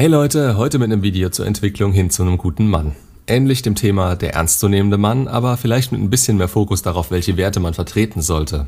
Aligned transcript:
Hey 0.00 0.08
Leute, 0.08 0.56
heute 0.56 0.78
mit 0.78 0.90
einem 0.90 1.02
Video 1.02 1.28
zur 1.28 1.46
Entwicklung 1.46 1.92
hin 1.92 2.08
zu 2.08 2.22
einem 2.22 2.38
guten 2.38 2.70
Mann. 2.70 2.92
Ähnlich 3.26 3.60
dem 3.60 3.74
Thema 3.74 4.16
der 4.16 4.32
ernstzunehmende 4.32 4.96
Mann, 4.96 5.28
aber 5.28 5.58
vielleicht 5.58 5.92
mit 5.92 6.00
ein 6.00 6.08
bisschen 6.08 6.38
mehr 6.38 6.48
Fokus 6.48 6.80
darauf, 6.80 7.10
welche 7.10 7.36
Werte 7.36 7.60
man 7.60 7.74
vertreten 7.74 8.22
sollte 8.22 8.66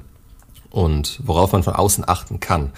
und 0.68 1.20
worauf 1.24 1.52
man 1.52 1.62
von 1.62 1.72
außen 1.72 2.06
achten 2.06 2.38
kann. 2.38 2.72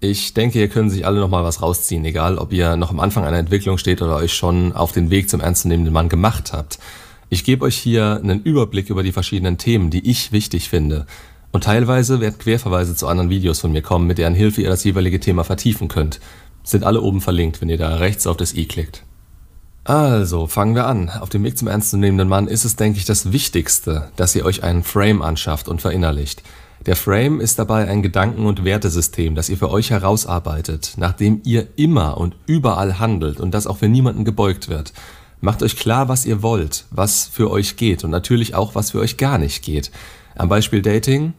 Ich 0.00 0.32
denke, 0.32 0.58
hier 0.58 0.68
können 0.68 0.88
sich 0.88 1.04
alle 1.04 1.20
nochmal 1.20 1.44
was 1.44 1.60
rausziehen, 1.60 2.06
egal 2.06 2.38
ob 2.38 2.54
ihr 2.54 2.76
noch 2.76 2.88
am 2.88 2.98
Anfang 2.98 3.26
einer 3.26 3.36
Entwicklung 3.36 3.76
steht 3.76 4.00
oder 4.00 4.16
euch 4.16 4.32
schon 4.32 4.72
auf 4.72 4.92
den 4.92 5.10
Weg 5.10 5.28
zum 5.28 5.40
ernstzunehmenden 5.40 5.92
Mann 5.92 6.08
gemacht 6.08 6.54
habt. 6.54 6.78
Ich 7.28 7.44
gebe 7.44 7.62
euch 7.66 7.76
hier 7.76 8.18
einen 8.24 8.42
Überblick 8.42 8.88
über 8.88 9.02
die 9.02 9.12
verschiedenen 9.12 9.58
Themen, 9.58 9.90
die 9.90 10.10
ich 10.10 10.32
wichtig 10.32 10.70
finde. 10.70 11.04
Und 11.52 11.64
teilweise 11.64 12.20
werden 12.22 12.38
Querverweise 12.38 12.96
zu 12.96 13.06
anderen 13.06 13.28
Videos 13.28 13.60
von 13.60 13.70
mir 13.70 13.82
kommen, 13.82 14.06
mit 14.06 14.16
deren 14.16 14.34
Hilfe 14.34 14.62
ihr 14.62 14.70
das 14.70 14.82
jeweilige 14.82 15.20
Thema 15.20 15.44
vertiefen 15.44 15.88
könnt. 15.88 16.20
Sind 16.62 16.84
alle 16.84 17.00
oben 17.00 17.20
verlinkt, 17.20 17.60
wenn 17.60 17.68
ihr 17.68 17.78
da 17.78 17.96
rechts 17.96 18.26
auf 18.26 18.36
das 18.36 18.54
i 18.54 18.66
klickt. 18.66 19.02
Also, 19.84 20.46
fangen 20.46 20.76
wir 20.76 20.86
an. 20.86 21.10
Auf 21.10 21.28
dem 21.28 21.42
Weg 21.42 21.58
zum 21.58 21.66
ernstzunehmenden 21.66 22.28
Mann 22.28 22.46
ist 22.46 22.64
es, 22.64 22.76
denke 22.76 22.98
ich, 22.98 23.04
das 23.04 23.32
Wichtigste, 23.32 24.10
dass 24.14 24.34
ihr 24.36 24.44
euch 24.44 24.62
einen 24.62 24.84
Frame 24.84 25.22
anschafft 25.22 25.68
und 25.68 25.80
verinnerlicht. 25.80 26.42
Der 26.86 26.96
Frame 26.96 27.40
ist 27.40 27.58
dabei 27.58 27.88
ein 27.88 28.02
Gedanken- 28.02 28.46
und 28.46 28.64
Wertesystem, 28.64 29.34
das 29.34 29.48
ihr 29.48 29.56
für 29.56 29.70
euch 29.70 29.90
herausarbeitet, 29.90 30.94
nach 30.96 31.12
dem 31.12 31.40
ihr 31.44 31.66
immer 31.76 32.18
und 32.18 32.36
überall 32.46 32.98
handelt 32.98 33.40
und 33.40 33.52
das 33.52 33.66
auch 33.66 33.78
für 33.78 33.88
niemanden 33.88 34.24
gebeugt 34.24 34.68
wird. 34.68 34.92
Macht 35.40 35.62
euch 35.62 35.76
klar, 35.76 36.08
was 36.08 36.26
ihr 36.26 36.42
wollt, 36.42 36.84
was 36.90 37.26
für 37.26 37.50
euch 37.50 37.76
geht 37.76 38.04
und 38.04 38.10
natürlich 38.10 38.54
auch, 38.54 38.76
was 38.76 38.92
für 38.92 39.00
euch 39.00 39.16
gar 39.16 39.38
nicht 39.38 39.64
geht. 39.64 39.90
Am 40.36 40.48
Beispiel 40.48 40.82
Dating. 40.82 41.34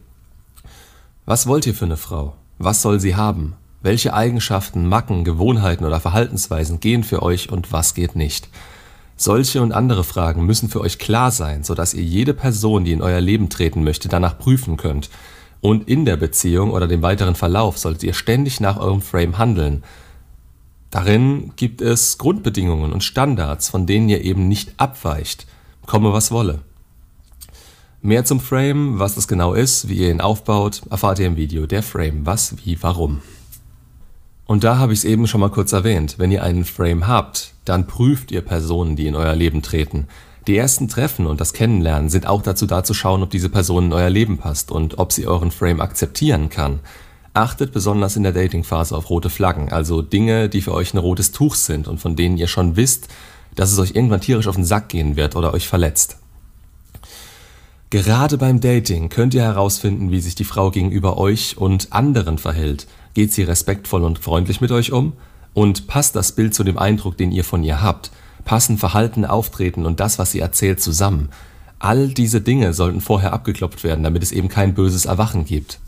Was 1.25 1.47
wollt 1.47 1.65
ihr 1.65 1.73
für 1.73 1.85
eine 1.85 1.97
Frau? 1.97 2.35
Was 2.57 2.81
soll 2.81 2.99
sie 2.99 3.15
haben? 3.15 3.55
Welche 3.83 4.13
Eigenschaften, 4.13 4.87
Macken, 4.87 5.25
Gewohnheiten 5.25 5.83
oder 5.83 5.99
Verhaltensweisen 5.99 6.79
gehen 6.79 7.03
für 7.03 7.21
euch 7.21 7.51
und 7.51 7.73
was 7.73 7.93
geht 7.93 8.15
nicht? 8.15 8.47
Solche 9.17 9.61
und 9.61 9.73
andere 9.73 10.05
Fragen 10.05 10.45
müssen 10.45 10.69
für 10.69 10.79
euch 10.79 10.99
klar 10.99 11.31
sein, 11.31 11.65
sodass 11.65 11.93
ihr 11.93 12.01
jede 12.01 12.33
Person, 12.33 12.85
die 12.85 12.93
in 12.93 13.01
euer 13.01 13.19
Leben 13.19 13.49
treten 13.49 13.83
möchte, 13.83 14.07
danach 14.07 14.39
prüfen 14.39 14.77
könnt. 14.77 15.09
Und 15.59 15.89
in 15.89 16.05
der 16.05 16.15
Beziehung 16.15 16.71
oder 16.71 16.87
dem 16.87 17.01
weiteren 17.01 17.35
Verlauf 17.35 17.77
solltet 17.77 18.03
ihr 18.03 18.13
ständig 18.13 18.61
nach 18.61 18.77
eurem 18.77 19.01
Frame 19.01 19.37
handeln. 19.37 19.83
Darin 20.89 21.51
gibt 21.57 21.81
es 21.81 22.17
Grundbedingungen 22.17 22.93
und 22.93 23.03
Standards, 23.03 23.67
von 23.67 23.85
denen 23.85 24.07
ihr 24.07 24.23
eben 24.23 24.47
nicht 24.47 24.75
abweicht, 24.77 25.45
komme 25.85 26.13
was 26.13 26.31
wolle. 26.31 26.59
Mehr 28.01 28.23
zum 28.23 28.39
Frame, 28.39 28.97
was 28.99 29.15
das 29.15 29.27
genau 29.27 29.53
ist, 29.53 29.89
wie 29.89 29.95
ihr 29.95 30.09
ihn 30.09 30.21
aufbaut, 30.21 30.83
erfahrt 30.89 31.19
ihr 31.19 31.27
im 31.27 31.35
Video 31.35 31.65
Der 31.65 31.83
Frame, 31.83 32.25
was, 32.25 32.55
wie, 32.63 32.81
warum. 32.81 33.21
Und 34.45 34.63
da 34.63 34.77
habe 34.77 34.93
ich 34.93 34.99
es 34.99 35.05
eben 35.05 35.27
schon 35.27 35.41
mal 35.41 35.49
kurz 35.49 35.71
erwähnt. 35.71 36.15
Wenn 36.17 36.31
ihr 36.31 36.43
einen 36.43 36.65
Frame 36.65 37.07
habt, 37.07 37.53
dann 37.65 37.87
prüft 37.87 38.31
ihr 38.31 38.41
Personen, 38.41 38.95
die 38.95 39.07
in 39.07 39.15
euer 39.15 39.35
Leben 39.35 39.61
treten. 39.61 40.07
Die 40.47 40.57
ersten 40.57 40.89
Treffen 40.89 41.25
und 41.25 41.39
das 41.39 41.53
Kennenlernen 41.53 42.09
sind 42.09 42.27
auch 42.27 42.41
dazu 42.41 42.65
da 42.65 42.83
zu 42.83 42.93
schauen, 42.93 43.23
ob 43.23 43.29
diese 43.29 43.47
Person 43.47 43.85
in 43.85 43.93
euer 43.93 44.09
Leben 44.09 44.37
passt 44.37 44.71
und 44.71 44.99
ob 44.99 45.13
sie 45.13 45.25
euren 45.25 45.51
Frame 45.51 45.79
akzeptieren 45.79 46.49
kann. 46.49 46.81
Achtet 47.33 47.71
besonders 47.71 48.17
in 48.17 48.23
der 48.23 48.33
Datingphase 48.33 48.95
auf 48.95 49.09
rote 49.09 49.29
Flaggen, 49.29 49.71
also 49.71 50.01
Dinge, 50.01 50.49
die 50.49 50.61
für 50.61 50.73
euch 50.73 50.93
ein 50.93 50.97
rotes 50.97 51.31
Tuch 51.31 51.55
sind 51.55 51.87
und 51.87 51.99
von 51.99 52.15
denen 52.17 52.37
ihr 52.37 52.47
schon 52.47 52.75
wisst, 52.75 53.07
dass 53.55 53.71
es 53.71 53.79
euch 53.79 53.95
irgendwann 53.95 54.21
tierisch 54.21 54.47
auf 54.47 54.55
den 54.55 54.65
Sack 54.65 54.89
gehen 54.89 55.15
wird 55.15 55.35
oder 55.35 55.53
euch 55.53 55.67
verletzt. 55.67 56.17
Gerade 57.89 58.37
beim 58.37 58.59
Dating 58.59 59.09
könnt 59.09 59.33
ihr 59.33 59.43
herausfinden, 59.43 60.11
wie 60.11 60.19
sich 60.19 60.35
die 60.35 60.43
Frau 60.43 60.71
gegenüber 60.71 61.17
euch 61.17 61.57
und 61.57 61.93
anderen 61.93 62.37
verhält. 62.37 62.87
Geht 63.13 63.31
sie 63.31 63.43
respektvoll 63.43 64.03
und 64.03 64.19
freundlich 64.19 64.61
mit 64.61 64.71
euch 64.71 64.91
um? 64.91 65.13
Und 65.53 65.87
passt 65.87 66.15
das 66.15 66.31
Bild 66.31 66.55
zu 66.55 66.63
dem 66.63 66.77
Eindruck, 66.77 67.17
den 67.17 67.31
ihr 67.31 67.43
von 67.43 67.63
ihr 67.63 67.81
habt? 67.81 68.11
Passen 68.43 68.77
Verhalten, 68.77 69.25
Auftreten 69.25 69.85
und 69.85 69.99
das, 69.99 70.17
was 70.19 70.31
sie 70.31 70.39
erzählt, 70.39 70.81
zusammen? 70.81 71.29
All 71.79 72.07
diese 72.07 72.41
Dinge 72.41 72.73
sollten 72.73 73.01
vorher 73.01 73.33
abgeklopft 73.33 73.83
werden, 73.83 74.03
damit 74.03 74.23
es 74.23 74.31
eben 74.31 74.47
kein 74.47 74.73
böses 74.73 75.05
Erwachen 75.05 75.45
gibt. 75.45 75.79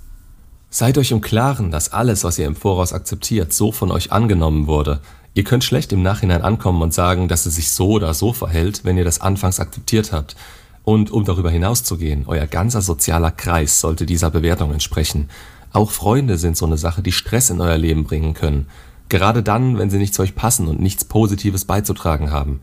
Seid 0.69 0.97
euch 0.97 1.12
im 1.12 1.22
Klaren, 1.22 1.72
dass 1.72 1.94
alles, 1.94 2.24
was 2.24 2.38
ihr 2.38 2.47
im 2.47 2.56
Voraus 2.56 2.94
akzeptiert, 2.94 3.53
so 3.53 3.72
von 3.72 3.91
euch 3.91 4.12
angenommen 4.12 4.68
wurde. 4.68 5.00
Ihr 5.34 5.44
könnt 5.44 5.64
schlecht 5.64 5.94
im 5.94 6.03
Nachhinein 6.03 6.41
ankommen 6.41 6.81
und 6.81 6.94
sagen, 6.94 7.28
dass 7.28 7.46
es 7.46 7.56
sich 7.56 7.72
so 7.72 7.91
oder 7.91 8.14
so 8.14 8.34
verhält, 8.34 8.81
wenn 8.84 8.97
ihr 8.97 9.06
das 9.06 9.22
anfangs 9.22 9.59
akzeptiert 9.59 10.12
habt. 10.12 10.35
Und 10.84 11.12
um 11.12 11.25
darüber 11.25 11.50
hinauszugehen, 11.50 12.25
euer 12.28 12.46
ganzer 12.46 12.81
sozialer 12.81 13.31
Kreis 13.31 13.80
sollte 13.80 14.06
dieser 14.06 14.30
Bewertung 14.30 14.72
entsprechen. 14.72 15.30
Auch 15.75 15.91
Freunde 15.91 16.38
sind 16.38 16.56
so 16.56 16.66
eine 16.66 16.78
Sache, 16.78 17.02
die 17.02 17.12
Stress 17.12 17.50
in 17.50 17.59
euer 17.59 17.78
Leben 17.78 18.06
bringen 18.06 18.34
können. 18.34 18.68
Gerade 19.09 19.44
dann, 19.44 19.78
wenn 19.78 19.90
sie 19.90 19.97
nicht 19.97 20.13
zu 20.13 20.22
euch 20.22 20.34
passen 20.34 20.69
und 20.69 20.80
nichts 20.80 21.03
Positives 21.03 21.66
beizutragen 21.66 22.31
haben. 22.31 22.62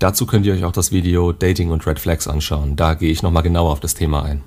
Dazu 0.00 0.26
könnt 0.26 0.44
ihr 0.44 0.54
euch 0.54 0.64
auch 0.64 0.72
das 0.72 0.90
Video 0.90 1.30
Dating 1.30 1.70
und 1.70 1.86
Red 1.86 2.00
Flags 2.00 2.26
anschauen. 2.26 2.74
Da 2.74 2.94
gehe 2.94 3.12
ich 3.12 3.22
nochmal 3.22 3.44
genauer 3.44 3.70
auf 3.70 3.78
das 3.78 3.94
Thema 3.94 4.24
ein. 4.24 4.42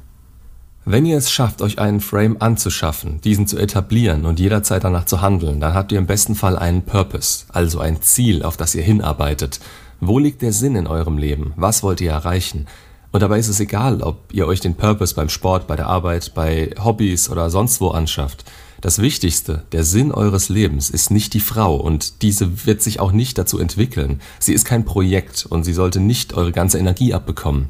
Wenn 0.84 1.06
ihr 1.06 1.16
es 1.16 1.32
schafft, 1.32 1.62
euch 1.62 1.80
einen 1.80 2.02
Frame 2.02 2.36
anzuschaffen, 2.40 3.22
diesen 3.22 3.48
zu 3.48 3.58
etablieren 3.58 4.26
und 4.26 4.42
jederzeit 4.42 4.84
danach 4.84 5.06
zu 5.06 5.22
handeln, 5.22 5.62
dann 5.62 5.74
habt 5.74 5.94
ihr 5.94 5.98
im 5.98 6.06
besten 6.06 6.36
Fall 6.36 6.60
einen 6.60 6.82
Purpose, 6.82 7.46
also 7.48 7.80
ein 7.80 8.02
Ziel, 8.02 8.44
auf 8.44 8.58
das 8.58 8.76
ihr 8.76 8.84
hinarbeitet. 8.84 9.62
Wo 10.02 10.20
liegt 10.20 10.42
der 10.42 10.52
Sinn 10.52 10.76
in 10.76 10.88
eurem 10.88 11.18
Leben? 11.18 11.54
Was 11.56 11.82
wollt 11.82 12.02
ihr 12.02 12.12
erreichen? 12.12 12.68
Und 13.12 13.22
dabei 13.22 13.40
ist 13.40 13.50
es 13.50 13.60
egal, 13.60 14.02
ob 14.02 14.18
ihr 14.32 14.48
euch 14.48 14.62
den 14.62 14.76
Purpose 14.76 15.16
beim 15.16 15.30
Sport, 15.30 15.68
bei 15.68 15.76
der 15.76 15.88
Arbeit, 15.88 16.34
bei 16.34 16.70
Hobbys 16.82 17.30
oder 17.30 17.50
sonst 17.50 17.82
wo 17.82 17.90
anschafft. 17.90 18.46
Das 18.80 19.00
Wichtigste, 19.00 19.64
der 19.74 19.84
Sinn 19.84 20.12
eures 20.12 20.50
Lebens 20.50 20.90
ist 20.90 21.12
nicht 21.12 21.34
die 21.34 21.40
Frau 21.40 21.76
und 21.76 22.24
diese 22.24 22.66
wird 22.66 22.82
sich 22.82 23.00
auch 23.00 23.12
nicht 23.12 23.38
dazu 23.38 23.60
entwickeln. 23.60 24.22
Sie 24.40 24.54
ist 24.54 24.66
kein 24.66 24.86
Projekt 24.86 25.46
und 25.48 25.66
sie 25.66 25.74
sollte 25.74 26.00
nicht 26.00 26.34
eure 26.34 26.52
ganze 26.52 26.80
Energie 26.80 27.14
abbekommen. 27.14 27.70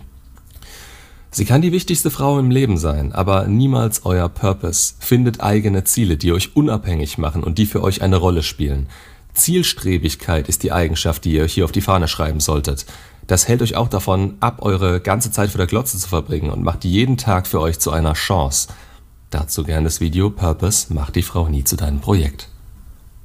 Sie 1.33 1.45
kann 1.45 1.61
die 1.61 1.71
wichtigste 1.71 2.11
Frau 2.11 2.39
im 2.39 2.51
Leben 2.51 2.77
sein, 2.77 3.13
aber 3.13 3.47
niemals 3.47 4.05
euer 4.05 4.29
Purpose. 4.29 4.95
Findet 4.99 5.41
eigene 5.41 5.85
Ziele, 5.85 6.17
die 6.17 6.33
euch 6.33 6.55
unabhängig 6.55 7.17
machen 7.17 7.43
und 7.43 7.57
die 7.57 7.65
für 7.65 7.81
euch 7.83 8.01
eine 8.01 8.17
Rolle 8.17 8.43
spielen. 8.43 8.87
Zielstrebigkeit 9.33 10.49
ist 10.49 10.63
die 10.63 10.71
Eigenschaft, 10.71 11.25
die 11.25 11.33
ihr 11.33 11.43
euch 11.43 11.53
hier 11.53 11.65
auf 11.65 11.71
die 11.71 11.81
Fahne 11.81 12.07
schreiben 12.07 12.39
solltet. 12.39 12.85
Das 13.27 13.47
hält 13.47 13.61
euch 13.61 13.75
auch 13.75 13.87
davon 13.87 14.35
ab, 14.39 14.57
eure 14.61 14.99
ganze 14.99 15.31
Zeit 15.31 15.51
vor 15.51 15.57
der 15.57 15.67
Glotze 15.67 15.97
zu 15.97 16.09
verbringen 16.09 16.49
und 16.49 16.63
macht 16.63 16.83
jeden 16.83 17.17
Tag 17.17 17.47
für 17.47 17.61
euch 17.61 17.79
zu 17.79 17.91
einer 17.91 18.13
Chance. 18.13 18.69
Dazu 19.29 19.63
gern 19.63 19.85
das 19.85 20.01
Video 20.01 20.29
Purpose 20.29 20.93
macht 20.93 21.15
die 21.15 21.21
Frau 21.21 21.47
nie 21.47 21.63
zu 21.63 21.77
deinem 21.77 22.01
Projekt. 22.01 22.49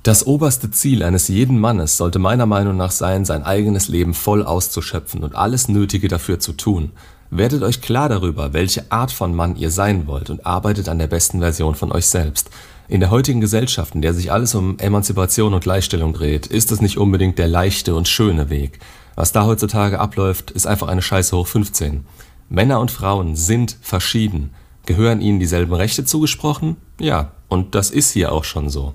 Das 0.04 0.24
oberste 0.24 0.70
Ziel 0.70 1.02
eines 1.02 1.26
jeden 1.26 1.58
Mannes 1.58 1.96
sollte 1.96 2.20
meiner 2.20 2.46
Meinung 2.46 2.76
nach 2.76 2.92
sein, 2.92 3.24
sein 3.24 3.42
eigenes 3.42 3.88
Leben 3.88 4.14
voll 4.14 4.44
auszuschöpfen 4.44 5.24
und 5.24 5.34
alles 5.34 5.66
Nötige 5.66 6.06
dafür 6.06 6.38
zu 6.38 6.52
tun. 6.52 6.92
Werdet 7.30 7.64
euch 7.64 7.80
klar 7.80 8.08
darüber, 8.08 8.52
welche 8.52 8.92
Art 8.92 9.10
von 9.10 9.34
Mann 9.34 9.56
ihr 9.56 9.72
sein 9.72 10.06
wollt 10.06 10.30
und 10.30 10.46
arbeitet 10.46 10.88
an 10.88 11.00
der 11.00 11.08
besten 11.08 11.40
Version 11.40 11.74
von 11.74 11.90
euch 11.90 12.06
selbst. 12.06 12.50
In 12.88 13.00
der 13.00 13.10
heutigen 13.10 13.40
Gesellschaft, 13.40 13.96
in 13.96 14.02
der 14.02 14.14
sich 14.14 14.30
alles 14.30 14.54
um 14.54 14.78
Emanzipation 14.78 15.54
und 15.54 15.64
Gleichstellung 15.64 16.12
dreht, 16.12 16.46
ist 16.46 16.70
es 16.70 16.80
nicht 16.80 16.98
unbedingt 16.98 17.36
der 17.38 17.48
leichte 17.48 17.96
und 17.96 18.06
schöne 18.06 18.48
Weg. 18.48 18.78
Was 19.16 19.32
da 19.32 19.44
heutzutage 19.44 19.98
abläuft, 19.98 20.52
ist 20.52 20.66
einfach 20.66 20.86
eine 20.86 21.02
Scheiße 21.02 21.36
hoch 21.36 21.48
15. 21.48 22.04
Männer 22.48 22.78
und 22.78 22.92
Frauen 22.92 23.34
sind 23.34 23.76
verschieden. 23.80 24.50
Gehören 24.84 25.20
ihnen 25.20 25.40
dieselben 25.40 25.74
Rechte 25.74 26.04
zugesprochen? 26.04 26.76
Ja, 27.00 27.32
und 27.48 27.74
das 27.74 27.90
ist 27.90 28.12
hier 28.12 28.30
auch 28.30 28.44
schon 28.44 28.70
so. 28.70 28.94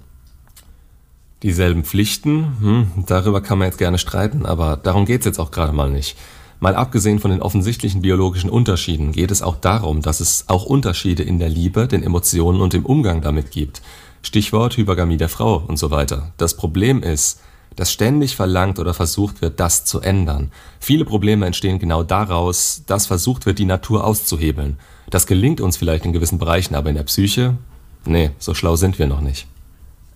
Dieselben 1.44 1.84
Pflichten? 1.84 2.58
Hm, 2.62 3.06
darüber 3.08 3.42
kann 3.42 3.58
man 3.58 3.68
jetzt 3.68 3.78
gerne 3.78 3.98
streiten, 3.98 4.46
aber 4.46 4.78
darum 4.78 5.06
geht's 5.06 5.26
jetzt 5.26 5.40
auch 5.40 5.52
gerade 5.52 5.74
mal 5.74 5.90
nicht. 5.90 6.16
Mal 6.64 6.76
abgesehen 6.76 7.18
von 7.18 7.32
den 7.32 7.42
offensichtlichen 7.42 8.04
biologischen 8.04 8.52
Unterschieden 8.52 9.14
geht 9.14 9.32
es 9.32 9.42
auch 9.42 9.56
darum, 9.56 10.04
dass 10.04 10.20
es 10.20 10.46
auch 10.46 10.64
Unterschiede 10.64 11.24
in 11.24 11.40
der 11.40 11.50
Liebe, 11.50 11.88
den 11.88 12.04
Emotionen 12.04 12.62
und 12.62 12.76
im 12.76 12.86
Umgang 12.86 13.22
damit 13.22 13.50
gibt. 13.50 13.82
Stichwort 14.22 14.78
Hypergamie 14.78 15.18
der 15.18 15.28
Frau 15.28 15.64
und 15.68 15.80
so 15.80 15.90
weiter. 15.90 16.34
Das 16.38 16.56
Problem 16.56 17.02
ist, 17.02 17.42
dass 17.76 17.92
ständig 17.92 18.36
verlangt 18.36 18.78
oder 18.78 18.94
versucht 18.94 19.42
wird, 19.42 19.60
das 19.60 19.86
zu 19.86 20.02
ändern. 20.02 20.52
Viele 20.80 21.04
Probleme 21.04 21.48
entstehen 21.48 21.80
genau 21.80 22.04
daraus, 22.04 22.84
dass 22.86 23.08
versucht 23.08 23.48
wird, 23.48 23.58
die 23.58 23.66
Natur 23.66 24.06
auszuhebeln. 24.06 24.78
Das 25.10 25.26
gelingt 25.26 25.62
uns 25.62 25.78
vielleicht 25.78 26.06
in 26.06 26.14
gewissen 26.14 26.38
Bereichen, 26.38 26.76
aber 26.76 26.90
in 26.90 26.96
der 26.96 27.04
Psyche? 27.06 27.58
Nee, 28.06 28.30
so 28.38 28.54
schlau 28.54 28.76
sind 28.76 29.00
wir 29.00 29.08
noch 29.08 29.22
nicht. 29.22 29.48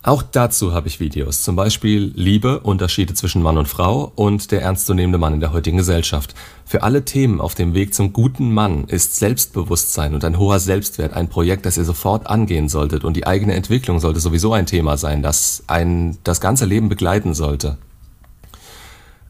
Auch 0.06 0.22
dazu 0.22 0.72
habe 0.72 0.88
ich 0.88 1.00
Videos, 1.00 1.42
zum 1.42 1.56
Beispiel 1.56 2.12
Liebe, 2.14 2.60
Unterschiede 2.60 3.16
zwischen 3.16 3.42
Mann 3.42 3.58
und 3.58 3.68
Frau 3.68 4.12
und 4.14 4.52
der 4.52 4.62
ernstzunehmende 4.62 5.18
Mann 5.18 5.34
in 5.34 5.40
der 5.40 5.52
heutigen 5.52 5.78
Gesellschaft. 5.78 6.36
Für 6.64 6.84
alle 6.84 7.06
Themen 7.06 7.42
auf 7.42 7.56
dem 7.56 7.74
Weg 7.74 7.96
zum 7.96 8.14
guten 8.14 8.54
Mann 8.54 8.84
ist 8.84 9.16
Selbstbewusstsein 9.16 10.14
und 10.14 10.24
ein 10.24 10.38
hoher 10.38 10.60
Selbstwert 10.60 11.14
ein 11.14 11.28
Projekt, 11.28 11.66
das 11.66 11.78
ihr 11.78 11.86
sofort 11.86 12.28
angehen 12.28 12.70
solltet 12.70 13.04
und 13.04 13.18
die 13.18 13.26
eigene 13.26 13.56
Entwicklung 13.56 14.00
sollte 14.00 14.20
sowieso 14.20 14.54
ein 14.54 14.68
Thema 14.68 14.96
sein, 14.98 15.24
das 15.24 15.64
ein 15.66 16.20
das 16.24 16.40
ganze 16.40 16.66
Leben 16.66 16.88
begleiten 16.88 17.34
sollte. 17.34 17.80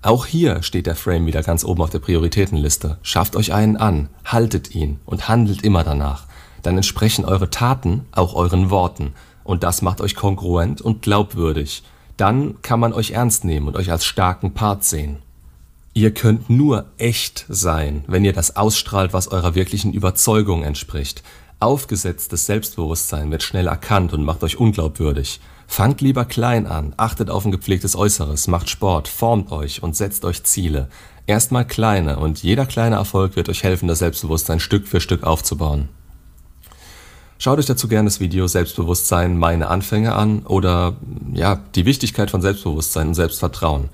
Auch 0.01 0.25
hier 0.25 0.62
steht 0.62 0.88
der 0.88 0.98
Frame 0.98 1.25
wieder 1.25 1.42
ganz 1.42 1.63
oben 1.63 1.83
auf 1.83 1.89
der 1.89 2.00
Prioritätenliste. 2.00 2.98
Schafft 3.01 3.38
euch 3.38 3.54
einen 3.54 3.77
an, 3.77 4.10
haltet 4.25 4.75
ihn 4.75 5.00
und 5.06 5.30
handelt 5.30 5.63
immer 5.63 5.86
danach. 5.86 6.25
Dann 6.63 6.75
entsprechen 6.75 7.24
eure 7.24 7.50
Taten 7.50 8.04
auch 8.12 8.33
euren 8.36 8.69
Worten 8.69 9.13
und 9.46 9.64
das 9.64 9.82
macht 9.82 10.02
euch 10.02 10.16
kongruent 10.16 10.82
und 10.82 11.04
glaubwürdig. 11.04 11.84
Dann 12.18 12.62
kann 12.62 12.82
man 12.82 12.92
euch 12.92 13.12
ernst 13.12 13.46
nehmen 13.46 13.68
und 13.68 13.78
euch 13.78 13.92
als 13.92 14.04
starken 14.04 14.54
Part 14.54 14.84
sehen. 14.84 15.20
Ihr 15.94 16.14
könnt 16.14 16.50
nur 16.50 16.88
echt 16.98 17.46
sein, 17.48 18.04
wenn 18.08 18.26
ihr 18.26 18.34
das 18.34 18.58
ausstrahlt, 18.58 19.14
was 19.14 19.30
eurer 19.30 19.56
wirklichen 19.56 19.94
Überzeugung 19.94 20.64
entspricht. 20.64 21.24
Aufgesetztes 21.62 22.46
Selbstbewusstsein 22.46 23.32
wird 23.32 23.44
schnell 23.44 23.68
erkannt 23.68 24.12
und 24.12 24.26
macht 24.26 24.44
euch 24.44 24.58
unglaubwürdig. 24.60 25.40
Fangt 25.68 26.02
lieber 26.02 26.26
klein 26.26 26.68
an, 26.68 26.94
achtet 26.98 27.30
auf 27.30 27.46
ein 27.46 27.52
gepflegtes 27.52 27.96
Äußeres, 27.96 28.48
macht 28.48 28.70
Sport, 28.70 29.08
formt 29.08 29.52
euch 29.52 29.82
und 29.82 29.96
setzt 29.96 30.26
euch 30.26 30.44
Ziele. 30.44 30.90
Erstmal 31.28 31.66
kleine 31.66 32.20
und 32.20 32.44
jeder 32.44 32.66
kleine 32.66 32.98
Erfolg 32.98 33.36
wird 33.36 33.50
euch 33.50 33.64
helfen, 33.64 33.88
das 33.88 34.00
Selbstbewusstsein 34.00 34.60
Stück 34.60 34.88
für 34.88 35.00
Stück 35.00 35.24
aufzubauen. 35.24 35.90
Schaut 37.38 37.60
euch 37.60 37.66
dazu 37.66 37.88
gerne 37.88 38.08
das 38.08 38.20
Video 38.20 38.48
Selbstbewusstsein 38.48 39.38
meine 39.38 39.68
Anfänge 39.68 40.16
an 40.16 40.44
oder 40.44 40.96
ja, 41.34 41.60
die 41.76 41.86
Wichtigkeit 41.86 42.32
von 42.32 42.42
Selbstbewusstsein 42.42 43.10
und 43.10 43.14
Selbstvertrauen. 43.14 43.90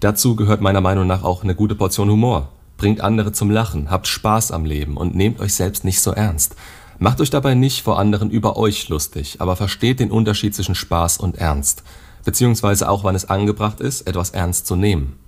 Dazu 0.00 0.36
gehört 0.36 0.60
meiner 0.60 0.80
Meinung 0.80 1.06
nach 1.06 1.24
auch 1.24 1.42
eine 1.42 1.54
gute 1.54 1.74
Portion 1.74 2.10
Humor. 2.10 2.50
Bringt 2.76 3.00
andere 3.00 3.32
zum 3.32 3.50
Lachen, 3.50 3.90
habt 3.90 4.06
Spaß 4.06 4.52
am 4.52 4.64
Leben 4.64 4.96
und 4.96 5.14
nehmt 5.14 5.40
euch 5.40 5.54
selbst 5.54 5.84
nicht 5.84 6.00
so 6.00 6.12
ernst. 6.12 6.56
Macht 6.98 7.20
euch 7.20 7.30
dabei 7.30 7.54
nicht 7.54 7.82
vor 7.82 7.98
anderen 7.98 8.30
über 8.30 8.56
euch 8.56 8.88
lustig, 8.88 9.36
aber 9.40 9.56
versteht 9.56 9.98
den 9.98 10.12
Unterschied 10.12 10.54
zwischen 10.54 10.76
Spaß 10.76 11.18
und 11.18 11.36
Ernst. 11.36 11.82
Beziehungsweise 12.24 12.88
auch 12.88 13.04
wann 13.04 13.16
es 13.16 13.28
angebracht 13.28 13.80
ist, 13.80 14.02
etwas 14.02 14.30
ernst 14.30 14.66
zu 14.66 14.76
nehmen. 14.76 15.18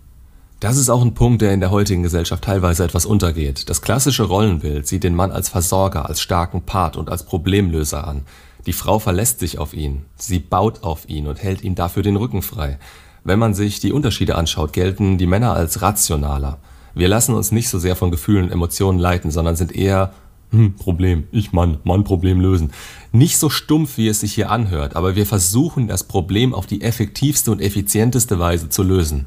Das 0.58 0.78
ist 0.78 0.88
auch 0.88 1.02
ein 1.02 1.12
Punkt, 1.12 1.42
der 1.42 1.52
in 1.52 1.60
der 1.60 1.70
heutigen 1.70 2.02
Gesellschaft 2.02 2.44
teilweise 2.44 2.82
etwas 2.82 3.04
untergeht. 3.04 3.68
Das 3.68 3.82
klassische 3.82 4.22
Rollenbild 4.22 4.86
sieht 4.86 5.04
den 5.04 5.14
Mann 5.14 5.30
als 5.30 5.50
Versorger, 5.50 6.06
als 6.06 6.22
starken 6.22 6.62
Part 6.62 6.96
und 6.96 7.10
als 7.10 7.26
Problemlöser 7.26 8.08
an. 8.08 8.22
Die 8.64 8.72
Frau 8.72 8.98
verlässt 8.98 9.38
sich 9.38 9.58
auf 9.58 9.74
ihn, 9.74 10.06
sie 10.16 10.38
baut 10.38 10.82
auf 10.82 11.08
ihn 11.10 11.26
und 11.26 11.42
hält 11.42 11.62
ihm 11.62 11.74
dafür 11.74 12.02
den 12.02 12.16
Rücken 12.16 12.40
frei. 12.40 12.78
Wenn 13.22 13.38
man 13.38 13.52
sich 13.52 13.80
die 13.80 13.92
Unterschiede 13.92 14.36
anschaut, 14.36 14.72
gelten 14.72 15.18
die 15.18 15.26
Männer 15.26 15.52
als 15.52 15.82
rationaler. 15.82 16.58
Wir 16.94 17.08
lassen 17.08 17.34
uns 17.34 17.52
nicht 17.52 17.68
so 17.68 17.78
sehr 17.78 17.94
von 17.94 18.10
Gefühlen 18.10 18.46
und 18.46 18.52
Emotionen 18.52 18.98
leiten, 18.98 19.30
sondern 19.30 19.56
sind 19.56 19.76
eher 19.76 20.14
hm, 20.52 20.74
Problem, 20.76 21.24
ich 21.32 21.52
Mann, 21.52 21.78
Mann 21.84 22.04
Problem 22.04 22.40
lösen. 22.40 22.72
Nicht 23.12 23.36
so 23.36 23.50
stumpf, 23.50 23.98
wie 23.98 24.08
es 24.08 24.20
sich 24.20 24.32
hier 24.32 24.50
anhört, 24.50 24.96
aber 24.96 25.16
wir 25.16 25.26
versuchen 25.26 25.86
das 25.86 26.04
Problem 26.04 26.54
auf 26.54 26.66
die 26.66 26.80
effektivste 26.80 27.50
und 27.50 27.60
effizienteste 27.60 28.38
Weise 28.38 28.70
zu 28.70 28.82
lösen. 28.82 29.26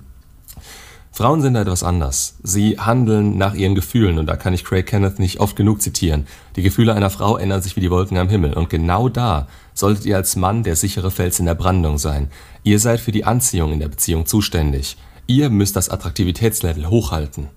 Frauen 1.12 1.42
sind 1.42 1.56
da 1.56 1.62
etwas 1.62 1.84
anders. 1.84 2.36
Sie 2.44 2.80
handeln 2.80 3.38
nach 3.38 3.54
ihren 3.54 3.76
Gefühlen 3.76 4.20
und 4.20 4.28
da 4.28 4.36
kann 4.36 4.54
ich 4.54 4.64
Craig 4.64 4.86
Kenneth 4.86 5.20
nicht 5.20 5.40
oft 5.40 5.56
genug 5.56 5.82
zitieren. 5.82 6.28
Die 6.56 6.62
Gefühle 6.62 6.94
einer 6.94 7.10
Frau 7.10 7.38
ändern 7.38 7.62
sich 7.62 7.76
wie 7.76 7.82
die 7.82 7.92
Wolken 7.92 8.18
am 8.18 8.30
Himmel 8.30 8.54
und 8.54 8.70
genau 8.70 9.10
da 9.10 9.48
solltet 9.74 10.06
ihr 10.06 10.16
als 10.16 10.36
Mann 10.36 10.64
der 10.64 10.76
sichere 10.76 11.12
Fels 11.12 11.40
in 11.40 11.46
der 11.46 11.56
Brandung 11.56 11.98
sein. 11.98 12.30
Ihr 12.64 12.80
seid 12.80 13.00
für 13.00 13.12
die 13.12 13.26
Anziehung 13.26 13.74
in 13.74 13.80
der 13.80 13.90
Beziehung 13.90 14.26
zuständig. 14.26 14.98
Ihr 15.28 15.50
müsst 15.50 15.76
das 15.76 15.90
Attraktivitätslevel 15.90 16.90
hochhalten. 16.90 17.48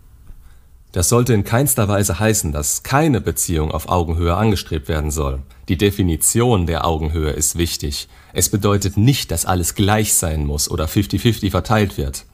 Das 0.93 1.09
sollte 1.09 1.33
in 1.33 1.45
keinster 1.45 1.89
Weise 1.89 2.19
heißen, 2.19 2.53
dass 2.53 2.83
keine 2.83 3.23
Beziehung 3.23 3.71
auf 3.71 3.89
Augenhöhe 3.89 4.35
angestrebt 4.35 4.89
werden 4.89 5.11
soll. 5.11 5.41
Die 5.69 5.79
Definition 5.79 6.67
der 6.67 6.87
Augenhöhe 6.87 7.31
ist 7.31 7.57
wichtig. 7.57 8.09
Es 8.35 8.51
bedeutet 8.51 8.99
nicht, 8.99 9.31
dass 9.31 9.47
alles 9.47 9.75
gleich 9.75 10.13
sein 10.13 10.45
muss 10.45 10.71
oder 10.71 10.85
50-50 10.85 11.51
verteilt 11.51 11.97
wird. 11.97 12.27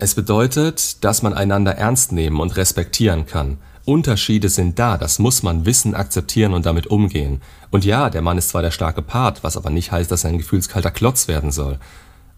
Es 0.00 0.14
bedeutet, 0.14 1.02
dass 1.02 1.22
man 1.22 1.34
einander 1.34 1.74
ernst 1.74 2.12
nehmen 2.12 2.38
und 2.38 2.56
respektieren 2.56 3.26
kann. 3.26 3.58
Unterschiede 3.84 4.48
sind 4.48 4.78
da, 4.78 4.96
das 4.96 5.18
muss 5.18 5.42
man 5.42 5.66
wissen, 5.66 5.96
akzeptieren 5.96 6.54
und 6.54 6.66
damit 6.66 6.86
umgehen. 6.86 7.42
Und 7.72 7.84
ja, 7.84 8.08
der 8.08 8.22
Mann 8.22 8.38
ist 8.38 8.50
zwar 8.50 8.62
der 8.62 8.70
starke 8.70 9.02
Part, 9.02 9.42
was 9.42 9.56
aber 9.56 9.70
nicht 9.70 9.90
heißt, 9.90 10.08
dass 10.08 10.22
er 10.22 10.30
ein 10.30 10.38
gefühlskalter 10.38 10.92
Klotz 10.92 11.26
werden 11.26 11.50
soll. 11.50 11.80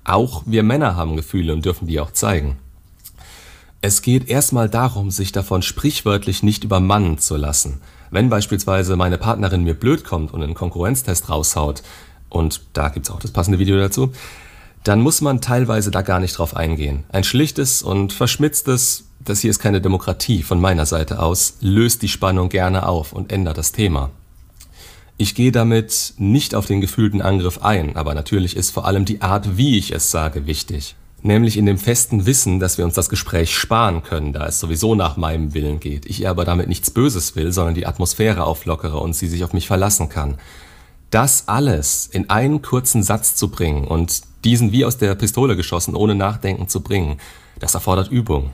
Auch 0.05 0.43
wir 0.47 0.63
Männer 0.63 0.97
haben 0.97 1.17
Gefühle 1.17 1.53
und 1.53 1.67
dürfen 1.67 1.87
die 1.87 2.01
auch 2.01 2.13
zeigen. 2.13 2.57
Es 3.83 4.01
geht 4.01 4.31
erstmal 4.31 4.71
darum, 4.71 5.11
sich 5.11 5.31
davon 5.31 5.61
sprichwörtlich 5.61 6.43
nicht 6.43 6.65
übermannen 6.65 7.19
zu 7.19 7.37
lassen. 7.37 7.83
Wenn 8.11 8.31
beispielsweise 8.31 8.97
meine 8.97 9.19
Partnerin 9.19 9.65
mir 9.65 9.75
blöd 9.75 10.05
kommt 10.05 10.33
und 10.33 10.43
einen 10.43 10.55
Konkurrenztest 10.55 11.29
raushaut, 11.29 11.83
und 12.31 12.63
da 12.73 12.89
gibt's 12.89 13.11
auch 13.11 13.21
das 13.21 13.33
passende 13.33 13.59
Video 13.59 13.77
dazu, 13.77 14.13
dann 14.85 15.01
muss 15.01 15.21
man 15.21 15.41
teilweise 15.41 15.91
da 15.91 16.03
gar 16.03 16.21
nicht 16.21 16.39
drauf 16.39 16.57
eingehen. 16.57 17.05
Ein 17.11 17.25
schlichtes 17.25 17.83
und 17.83 18.13
verschmitztes, 18.13 19.05
das 19.19 19.41
hier 19.41 19.51
ist 19.51 19.59
keine 19.59 19.81
Demokratie 19.81 20.43
von 20.43 20.61
meiner 20.61 20.87
Seite 20.87 21.21
aus, 21.21 21.55
löst 21.61 22.03
die 22.03 22.09
Spannung 22.09 22.49
gerne 22.49 22.87
auf 22.87 23.13
und 23.13 23.33
ändert 23.33 23.59
das 23.59 23.73
Thema. 23.73 24.11
Ich 25.19 25.35
gehe 25.35 25.53
damit 25.53 26.15
nicht 26.17 26.55
auf 26.55 26.65
den 26.65 26.81
gefühlten 26.81 27.21
Angriff 27.21 27.59
ein, 27.63 27.97
aber 27.97 28.15
natürlich 28.15 28.57
ist 28.57 28.71
vor 28.71 28.87
allem 28.87 29.05
die 29.05 29.21
Art, 29.21 29.59
wie 29.59 29.77
ich 29.77 29.93
es 29.93 30.11
sage, 30.11 30.47
wichtig 30.47 30.97
nämlich 31.23 31.57
in 31.57 31.67
dem 31.67 31.79
festen 31.79 32.27
Wissen, 32.27 32.61
dass 32.61 32.79
wir 32.79 32.85
uns 32.85 32.95
das 32.95 33.09
Gespräch 33.09 33.55
sparen 33.57 34.03
können, 34.03 34.33
da 34.33 34.47
es 34.47 34.61
sowieso 34.61 34.95
nach 34.95 35.17
meinem 35.17 35.55
Willen 35.55 35.81
geht. 35.81 36.07
Ich 36.07 36.27
aber 36.29 36.45
damit 36.45 36.69
nichts 36.69 36.91
Böses 36.91 37.37
will, 37.37 37.53
sondern 37.53 37.75
die 37.75 37.87
Atmosphäre 37.87 38.45
auflockere 38.45 38.99
und 38.99 39.15
sie 39.15 39.29
sich 39.29 39.45
auf 39.45 39.53
mich 39.53 39.67
verlassen 39.67 40.09
kann. 40.09 40.39
Das 41.11 41.49
alles 41.49 42.09
in 42.11 42.31
einen 42.31 42.63
kurzen 42.63 43.03
Satz 43.03 43.35
zu 43.35 43.51
bringen 43.51 43.85
und 43.85 44.23
diesen 44.45 44.73
wie 44.73 44.85
aus 44.85 44.99
der 44.99 45.15
Pistole 45.15 45.57
geschossen, 45.57 45.95
ohne 45.95 46.15
Nachdenken 46.15 46.69
zu 46.69 46.81
bringen, 46.81 47.19
das 47.59 47.75
erfordert 47.75 48.11
Übung. 48.11 48.51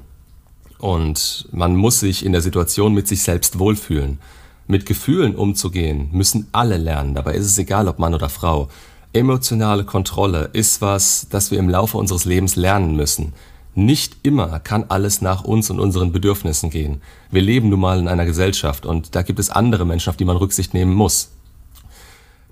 Und 0.79 1.49
man 1.53 1.77
muss 1.77 2.01
sich 2.01 2.25
in 2.25 2.33
der 2.33 2.43
Situation 2.43 2.93
mit 2.93 3.09
sich 3.09 3.23
selbst 3.23 3.59
wohlfühlen. 3.59 4.19
Mit 4.67 4.85
Gefühlen 4.85 5.37
umzugehen 5.37 6.09
müssen 6.13 6.49
alle 6.53 6.77
lernen, 6.77 7.15
dabei 7.15 7.35
ist 7.35 7.47
es 7.47 7.59
egal, 7.59 7.89
ob 7.89 7.99
Mann 7.99 8.15
oder 8.15 8.29
Frau. 8.29 8.69
Emotionale 9.13 9.85
Kontrolle 9.85 10.51
ist 10.53 10.83
was, 10.83 11.29
das 11.31 11.51
wir 11.51 11.59
im 11.59 11.71
Laufe 11.71 11.97
unseres 11.97 12.25
Lebens 12.25 12.57
lernen 12.57 12.97
müssen. 12.97 13.33
Nicht 13.75 14.17
immer 14.23 14.59
kann 14.59 14.87
alles 14.89 15.21
nach 15.21 15.45
uns 15.45 15.71
und 15.71 15.81
unseren 15.81 16.11
Bedürfnissen 16.11 16.71
gehen. 16.71 17.01
Wir 17.31 17.43
leben 17.43 17.69
nun 17.69 17.81
mal 17.81 17.99
in 17.99 18.09
einer 18.09 18.25
Gesellschaft 18.25 18.87
und 18.87 19.15
da 19.15 19.23
gibt 19.23 19.39
es 19.39 19.51
andere 19.51 19.85
Menschen, 19.85 20.11
auf 20.11 20.17
die 20.17 20.25
man 20.25 20.37
Rücksicht 20.37 20.75
nehmen 20.75 20.95
muss. 20.95 21.31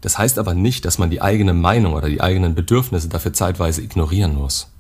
Das 0.04 0.18
heißt 0.18 0.38
aber 0.38 0.52
nicht, 0.52 0.84
dass 0.84 0.98
man 0.98 1.08
die 1.08 1.22
eigene 1.22 1.54
Meinung 1.54 1.94
oder 1.94 2.10
die 2.10 2.20
eigenen 2.20 2.54
Bedürfnisse 2.54 3.08
dafür 3.08 3.32
zeitweise 3.32 3.80
ignorieren 3.80 4.34
muss. 4.34 4.70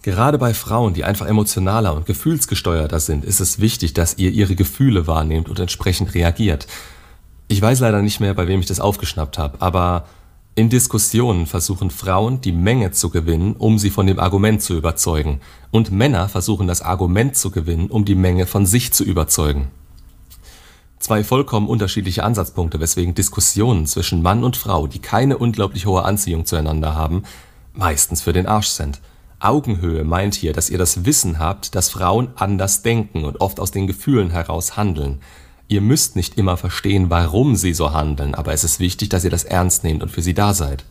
Gerade 0.00 0.38
bei 0.38 0.54
Frauen, 0.54 0.94
die 0.94 1.04
einfach 1.04 1.26
emotionaler 1.26 1.94
und 1.94 2.06
gefühlsgesteuerter 2.06 2.98
sind, 2.98 3.26
ist 3.26 3.40
es 3.40 3.60
wichtig, 3.60 3.92
dass 3.92 4.16
ihr 4.16 4.30
ihre 4.30 4.54
Gefühle 4.54 5.06
wahrnehmt 5.06 5.50
und 5.50 5.60
entsprechend 5.60 6.14
reagiert. 6.14 6.66
Ich 7.48 7.60
weiß 7.60 7.80
leider 7.80 8.00
nicht 8.00 8.20
mehr, 8.20 8.32
bei 8.32 8.48
wem 8.48 8.60
ich 8.60 8.66
das 8.66 8.80
aufgeschnappt 8.80 9.36
habe, 9.36 9.60
aber 9.60 10.06
in 10.54 10.70
Diskussionen 10.70 11.44
versuchen 11.44 11.90
Frauen, 11.90 12.40
die 12.40 12.52
Menge 12.52 12.92
zu 12.92 13.10
gewinnen, 13.10 13.54
um 13.54 13.78
sie 13.78 13.90
von 13.90 14.06
dem 14.06 14.18
Argument 14.18 14.62
zu 14.62 14.78
überzeugen, 14.78 15.42
und 15.72 15.92
Männer 15.92 16.30
versuchen 16.30 16.66
das 16.66 16.80
Argument 16.80 17.36
zu 17.36 17.50
gewinnen, 17.50 17.90
um 17.90 18.06
die 18.06 18.14
Menge 18.14 18.46
von 18.46 18.64
sich 18.64 18.94
zu 18.94 19.04
überzeugen. 19.04 19.68
Zwei 21.00 21.24
vollkommen 21.24 21.66
unterschiedliche 21.66 22.24
Ansatzpunkte, 22.24 22.78
weswegen 22.78 23.14
Diskussionen 23.14 23.86
zwischen 23.86 24.20
Mann 24.20 24.44
und 24.44 24.58
Frau, 24.58 24.86
die 24.86 24.98
keine 24.98 25.38
unglaublich 25.38 25.86
hohe 25.86 26.04
Anziehung 26.04 26.44
zueinander 26.44 26.94
haben, 26.94 27.22
meistens 27.72 28.20
für 28.20 28.34
den 28.34 28.46
Arsch 28.46 28.68
sind. 28.68 29.00
Augenhöhe 29.38 30.04
meint 30.04 30.34
hier, 30.34 30.52
dass 30.52 30.68
ihr 30.68 30.76
das 30.76 31.06
Wissen 31.06 31.38
habt, 31.38 31.74
dass 31.74 31.88
Frauen 31.88 32.28
anders 32.34 32.82
denken 32.82 33.24
und 33.24 33.40
oft 33.40 33.60
aus 33.60 33.70
den 33.70 33.86
Gefühlen 33.86 34.28
heraus 34.28 34.76
handeln. 34.76 35.20
Ihr 35.68 35.80
müsst 35.80 36.16
nicht 36.16 36.36
immer 36.36 36.58
verstehen, 36.58 37.08
warum 37.08 37.56
sie 37.56 37.72
so 37.72 37.94
handeln, 37.94 38.34
aber 38.34 38.52
es 38.52 38.62
ist 38.62 38.78
wichtig, 38.78 39.08
dass 39.08 39.24
ihr 39.24 39.30
das 39.30 39.44
ernst 39.44 39.84
nehmt 39.84 40.02
und 40.02 40.10
für 40.10 40.20
sie 40.20 40.34
da 40.34 40.52
seid. 40.52 40.84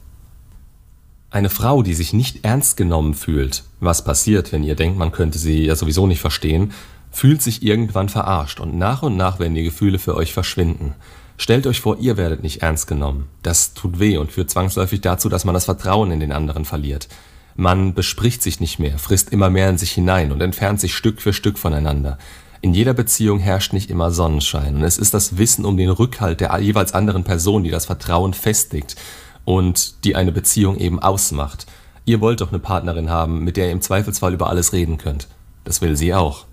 Eine 1.30 1.52
Frau, 1.52 1.84
die 1.84 1.94
sich 1.94 2.14
nicht 2.14 2.44
ernst 2.44 2.78
genommen 2.78 3.14
fühlt, 3.14 3.64
was 3.80 4.04
passiert, 4.04 4.52
wenn 4.52 4.64
ihr 4.64 4.76
denkt, 4.76 4.98
man 4.98 5.12
könnte 5.12 5.38
sie 5.38 5.66
ja 5.66 5.76
sowieso 5.76 6.08
nicht 6.08 6.22
verstehen, 6.22 6.74
fühlt 7.20 7.42
sich 7.42 7.64
irgendwann 7.64 8.08
verarscht 8.08 8.62
und 8.62 8.78
nach 8.78 9.04
und 9.04 9.18
nach 9.18 9.40
werden 9.40 9.54
die 9.54 9.66
Gefühle 9.66 10.00
für 10.00 10.16
euch 10.16 10.32
verschwinden. 10.32 10.96
Stellt 11.36 11.68
euch 11.68 11.82
vor, 11.82 11.98
ihr 12.00 12.16
werdet 12.16 12.44
nicht 12.44 12.62
ernst 12.62 12.88
genommen. 12.88 13.28
Das 13.44 13.74
tut 13.74 14.00
weh 14.00 14.16
und 14.16 14.32
führt 14.32 14.50
zwangsläufig 14.50 15.02
dazu, 15.02 15.28
dass 15.28 15.44
man 15.44 15.54
das 15.54 15.66
Vertrauen 15.66 16.12
in 16.12 16.22
den 16.22 16.32
anderen 16.32 16.64
verliert. 16.64 17.10
Man 17.58 17.94
bespricht 17.94 18.42
sich 18.42 18.62
nicht 18.62 18.80
mehr, 18.80 18.98
frisst 18.98 19.34
immer 19.34 19.50
mehr 19.50 19.70
in 19.70 19.78
sich 19.78 19.92
hinein 19.92 20.32
und 20.32 20.40
entfernt 20.40 20.80
sich 20.80 20.96
Stück 20.96 21.22
für 21.22 21.34
Stück 21.34 21.60
voneinander. 21.60 22.18
In 22.62 22.74
jeder 22.74 22.94
Beziehung 22.94 23.40
herrscht 23.40 23.74
nicht 23.74 23.90
immer 23.90 24.12
Sonnenschein 24.12 24.78
und 24.78 24.84
es 24.84 24.98
ist 24.98 25.14
das 25.14 25.38
Wissen 25.38 25.66
um 25.66 25.76
den 25.76 25.90
Rückhalt 25.90 26.40
der 26.40 26.58
jeweils 26.62 26.94
anderen 26.94 27.26
Person, 27.26 27.66
die 27.66 27.72
das 27.72 27.88
Vertrauen 27.88 28.34
festigt 28.34 28.96
und 29.44 30.06
die 30.06 30.16
eine 30.16 30.32
Beziehung 30.32 30.78
eben 30.78 31.00
ausmacht. 31.00 31.66
Ihr 32.06 32.22
wollt 32.22 32.40
doch 32.40 32.54
eine 32.54 32.60
Partnerin 32.60 33.10
haben, 33.10 33.44
mit 33.44 33.58
der 33.58 33.66
ihr 33.66 33.74
im 33.74 33.82
Zweifelsfall 33.82 34.34
über 34.34 34.48
alles 34.48 34.72
reden 34.72 34.98
könnt. 34.98 35.28
Das 35.66 35.82
will 35.82 35.98
sie 35.98 36.14
auch. 36.14 36.46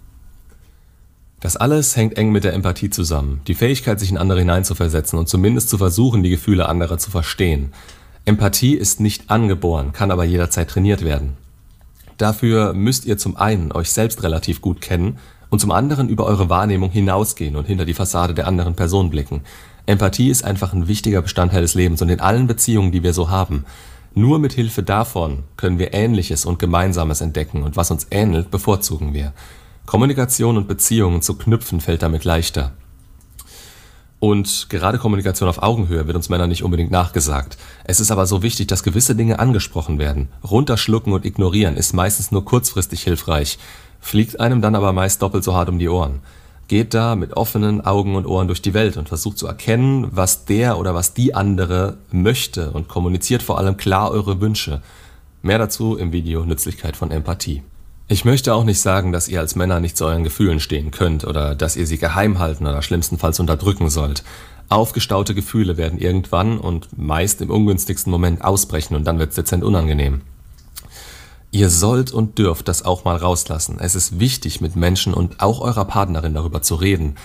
Das 1.41 1.57
alles 1.57 1.97
hängt 1.97 2.17
eng 2.17 2.33
mit 2.33 2.45
der 2.45 2.55
Empathie 2.55 2.89
zusammen, 2.89 3.43
die 3.47 3.55
Fähigkeit, 3.55 4.01
sich 4.01 4.11
in 4.11 4.17
andere 4.17 4.39
hineinzuversetzen 4.39 5.19
und 5.19 5.29
zumindest 5.29 5.69
zu 5.69 5.77
versuchen, 5.77 6.23
die 6.23 6.31
Gefühle 6.31 6.69
anderer 6.69 6.99
zu 6.99 7.11
verstehen. 7.11 7.73
Empathie 8.25 8.75
ist 8.75 9.01
nicht 9.01 9.31
angeboren, 9.31 9.93
kann 9.93 10.11
aber 10.11 10.25
jederzeit 10.25 10.69
trainiert 10.69 11.05
werden. 11.05 11.37
Dafür 12.19 12.73
müsst 12.73 13.05
ihr 13.05 13.19
zum 13.19 13.37
einen 13.37 13.71
euch 13.73 13.91
selbst 13.91 14.23
relativ 14.23 14.63
gut 14.63 14.81
kennen 14.81 15.19
und 15.51 15.61
zum 15.61 15.71
anderen 15.71 16.09
über 16.09 16.25
eure 16.25 16.49
Wahrnehmung 16.49 16.91
hinausgehen 16.91 17.57
und 17.57 17.67
hinter 17.67 17.85
die 17.85 17.95
Fassade 17.95 18.35
der 18.35 18.47
anderen 18.47 18.75
Person 18.75 19.11
blicken. 19.11 19.43
Empathie 19.85 20.31
ist 20.31 20.43
einfach 20.43 20.73
ein 20.73 20.89
wichtiger 20.89 21.23
Bestandteil 21.23 21.63
des 21.63 21.75
Lebens 21.75 22.03
und 22.03 22.09
in 22.09 22.21
allen 22.21 22.47
Beziehungen, 22.47 22.91
die 22.91 23.03
wir 23.03 23.13
so 23.13 23.31
haben. 23.31 23.65
Nur 24.15 24.39
mit 24.39 24.55
Hilfe 24.55 24.83
davon 24.83 25.45
können 25.57 25.79
wir 25.79 25.93
Ähnliches 25.93 26.47
und 26.47 26.59
Gemeinsames 26.59 27.21
entdecken 27.21 27.63
und 27.63 27.77
was 27.77 27.91
uns 27.91 28.07
ähnelt, 28.11 28.51
bevorzugen 28.51 29.13
wir. 29.13 29.35
Kommunikation 29.87 30.57
und 30.57 30.67
Beziehungen 30.67 31.23
zu 31.23 31.39
knüpfen 31.39 31.81
fällt 31.81 32.03
damit 32.03 32.25
leichter. 32.25 32.73
Und 34.19 34.67
gerade 34.69 34.99
Kommunikation 34.99 35.49
auf 35.49 35.63
Augenhöhe 35.63 36.07
wird 36.07 36.17
uns 36.17 36.29
Männern 36.29 36.49
nicht 36.49 36.65
unbedingt 36.65 36.91
nachgesagt. 36.91 37.57
Es 37.85 38.01
ist 38.01 38.11
aber 38.11 38.27
so 38.27 38.43
wichtig, 38.43 38.67
dass 38.67 38.83
gewisse 38.83 39.15
Dinge 39.15 39.39
angesprochen 39.39 40.01
werden. 40.01 40.29
Runterschlucken 40.43 41.13
und 41.13 41.25
ignorieren 41.25 41.77
ist 41.77 41.93
meistens 41.93 42.33
nur 42.33 42.45
kurzfristig 42.45 43.03
hilfreich, 43.03 43.59
fliegt 44.01 44.41
einem 44.41 44.61
dann 44.61 44.75
aber 44.75 44.93
meist 44.93 45.23
doppelt 45.23 45.45
so 45.45 45.55
hart 45.55 45.69
um 45.69 45.79
die 45.79 45.89
Ohren. 45.89 46.21
Geht 46.67 46.95
da 46.95 47.15
mit 47.15 47.37
offenen 47.37 47.81
Augen 47.81 48.17
und 48.17 48.27
Ohren 48.27 48.49
durch 48.49 48.63
die 48.63 48.75
Welt 48.75 48.97
und 48.97 49.09
versucht 49.09 49.39
zu 49.39 49.47
erkennen, 49.47 50.09
was 50.11 50.47
der 50.47 50.79
oder 50.79 50.95
was 50.95 51.15
die 51.15 51.35
andere 51.35 51.99
möchte 52.11 52.73
und 52.73 52.89
kommuniziert 52.89 53.43
vor 53.43 53.59
allem 53.59 53.77
klar 53.77 54.11
eure 54.11 54.41
Wünsche. 54.41 54.83
Mehr 55.43 55.59
dazu 55.59 55.97
im 55.97 56.11
Video 56.11 56.45
Nützlichkeit 56.45 56.97
von 56.97 57.13
Empathie. 57.13 57.63
Ich 58.09 58.25
möchte 58.25 58.55
auch 58.55 58.63
nicht 58.63 58.81
sagen, 58.81 59.11
dass 59.11 59.27
ihr 59.27 59.41
als 59.41 59.57
Männer 59.57 59.81
nicht 59.81 59.97
zu 59.97 60.05
euren 60.05 60.23
Gefühlen 60.23 60.61
stehen 60.61 60.93
könnt 60.93 61.25
oder 61.25 61.57
dass 61.57 61.75
ihr 61.75 61.89
sie 61.89 61.99
geheim 61.99 62.39
halten 62.39 62.65
oder 62.65 62.81
schlimmstenfalls 62.81 63.41
unterdrücken 63.41 63.91
sollt. 63.91 64.23
Aufgestaute 64.69 65.35
Gefühle 65.35 65.77
werden 65.77 65.99
irgendwann 65.99 66.59
und 66.59 66.97
meist 66.97 67.41
im 67.41 67.51
ungünstigsten 67.51 68.13
Moment 68.13 68.45
ausbrechen 68.45 68.95
und 68.95 69.05
dann 69.05 69.19
wird's 69.19 69.35
dezent 69.35 69.65
unangenehm. 69.65 70.21
Ihr 71.51 71.69
sollt 71.69 72.13
und 72.13 72.39
dürft 72.39 72.69
das 72.69 72.85
auch 72.85 73.05
mal 73.05 73.17
rauslassen. 73.17 73.79
Es 73.81 73.97
ist 73.97 74.21
wichtig, 74.21 74.61
mit 74.61 74.77
Menschen 74.77 75.13
und 75.13 75.41
auch 75.41 75.61
eurer 75.61 75.85
Partnerin 75.85 76.35
darüber 76.35 76.63
zu 76.63 76.77
reden. 76.77 77.17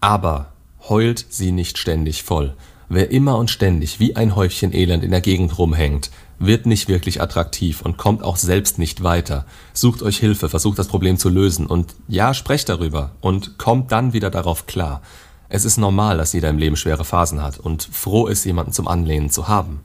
Aber 0.00 0.52
heult 0.88 1.26
sie 1.28 1.52
nicht 1.52 1.78
ständig 1.78 2.24
voll. 2.24 2.56
Wer 2.88 3.10
immer 3.10 3.38
und 3.38 3.50
ständig 3.50 4.00
wie 4.00 4.16
ein 4.16 4.34
Häufchen 4.34 4.72
Elend 4.72 5.04
in 5.04 5.10
der 5.10 5.20
Gegend 5.20 5.58
rumhängt, 5.58 6.10
wird 6.46 6.66
nicht 6.66 6.88
wirklich 6.88 7.20
attraktiv 7.20 7.82
und 7.82 7.96
kommt 7.96 8.22
auch 8.22 8.36
selbst 8.36 8.78
nicht 8.78 9.02
weiter. 9.02 9.46
Sucht 9.72 10.02
euch 10.02 10.18
Hilfe, 10.18 10.48
versucht 10.48 10.78
das 10.78 10.88
Problem 10.88 11.18
zu 11.18 11.28
lösen 11.28 11.66
und 11.66 11.94
ja, 12.08 12.34
sprecht 12.34 12.68
darüber 12.68 13.12
und 13.20 13.58
kommt 13.58 13.92
dann 13.92 14.12
wieder 14.12 14.30
darauf 14.30 14.66
klar. 14.66 15.02
Es 15.48 15.64
ist 15.64 15.76
normal, 15.76 16.16
dass 16.16 16.32
jeder 16.32 16.48
im 16.48 16.58
Leben 16.58 16.76
schwere 16.76 17.04
Phasen 17.04 17.42
hat 17.42 17.58
und 17.58 17.88
froh 17.90 18.26
ist, 18.26 18.44
jemanden 18.44 18.72
zum 18.72 18.88
Anlehnen 18.88 19.30
zu 19.30 19.48
haben. 19.48 19.80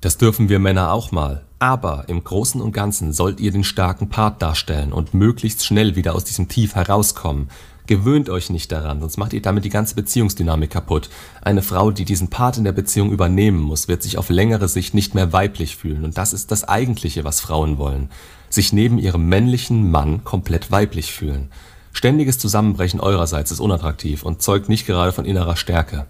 Das 0.00 0.18
dürfen 0.18 0.48
wir 0.48 0.58
Männer 0.58 0.92
auch 0.92 1.12
mal. 1.12 1.44
Aber 1.58 2.08
im 2.08 2.24
Großen 2.24 2.60
und 2.60 2.72
Ganzen 2.72 3.12
sollt 3.12 3.38
ihr 3.38 3.52
den 3.52 3.62
starken 3.62 4.08
Part 4.08 4.42
darstellen 4.42 4.92
und 4.92 5.14
möglichst 5.14 5.64
schnell 5.64 5.94
wieder 5.94 6.16
aus 6.16 6.24
diesem 6.24 6.48
Tief 6.48 6.74
herauskommen. 6.74 7.50
Gewöhnt 7.86 8.30
euch 8.30 8.48
nicht 8.48 8.70
daran, 8.70 9.00
sonst 9.00 9.16
macht 9.16 9.32
ihr 9.32 9.42
damit 9.42 9.64
die 9.64 9.68
ganze 9.68 9.96
Beziehungsdynamik 9.96 10.70
kaputt. 10.70 11.10
Eine 11.40 11.62
Frau, 11.62 11.90
die 11.90 12.04
diesen 12.04 12.30
Part 12.30 12.56
in 12.56 12.64
der 12.64 12.72
Beziehung 12.72 13.10
übernehmen 13.10 13.60
muss, 13.60 13.88
wird 13.88 14.02
sich 14.02 14.18
auf 14.18 14.30
längere 14.30 14.68
Sicht 14.68 14.94
nicht 14.94 15.14
mehr 15.14 15.32
weiblich 15.32 15.76
fühlen. 15.76 16.04
Und 16.04 16.16
das 16.16 16.32
ist 16.32 16.52
das 16.52 16.64
Eigentliche, 16.64 17.24
was 17.24 17.40
Frauen 17.40 17.78
wollen. 17.78 18.08
Sich 18.48 18.72
neben 18.72 18.98
ihrem 18.98 19.28
männlichen 19.28 19.90
Mann 19.90 20.22
komplett 20.22 20.70
weiblich 20.70 21.12
fühlen. 21.12 21.48
Ständiges 21.92 22.38
Zusammenbrechen 22.38 23.00
eurerseits 23.00 23.50
ist 23.50 23.60
unattraktiv 23.60 24.22
und 24.22 24.42
zeugt 24.42 24.68
nicht 24.68 24.86
gerade 24.86 25.12
von 25.12 25.24
innerer 25.24 25.56
Stärke. 25.56 26.06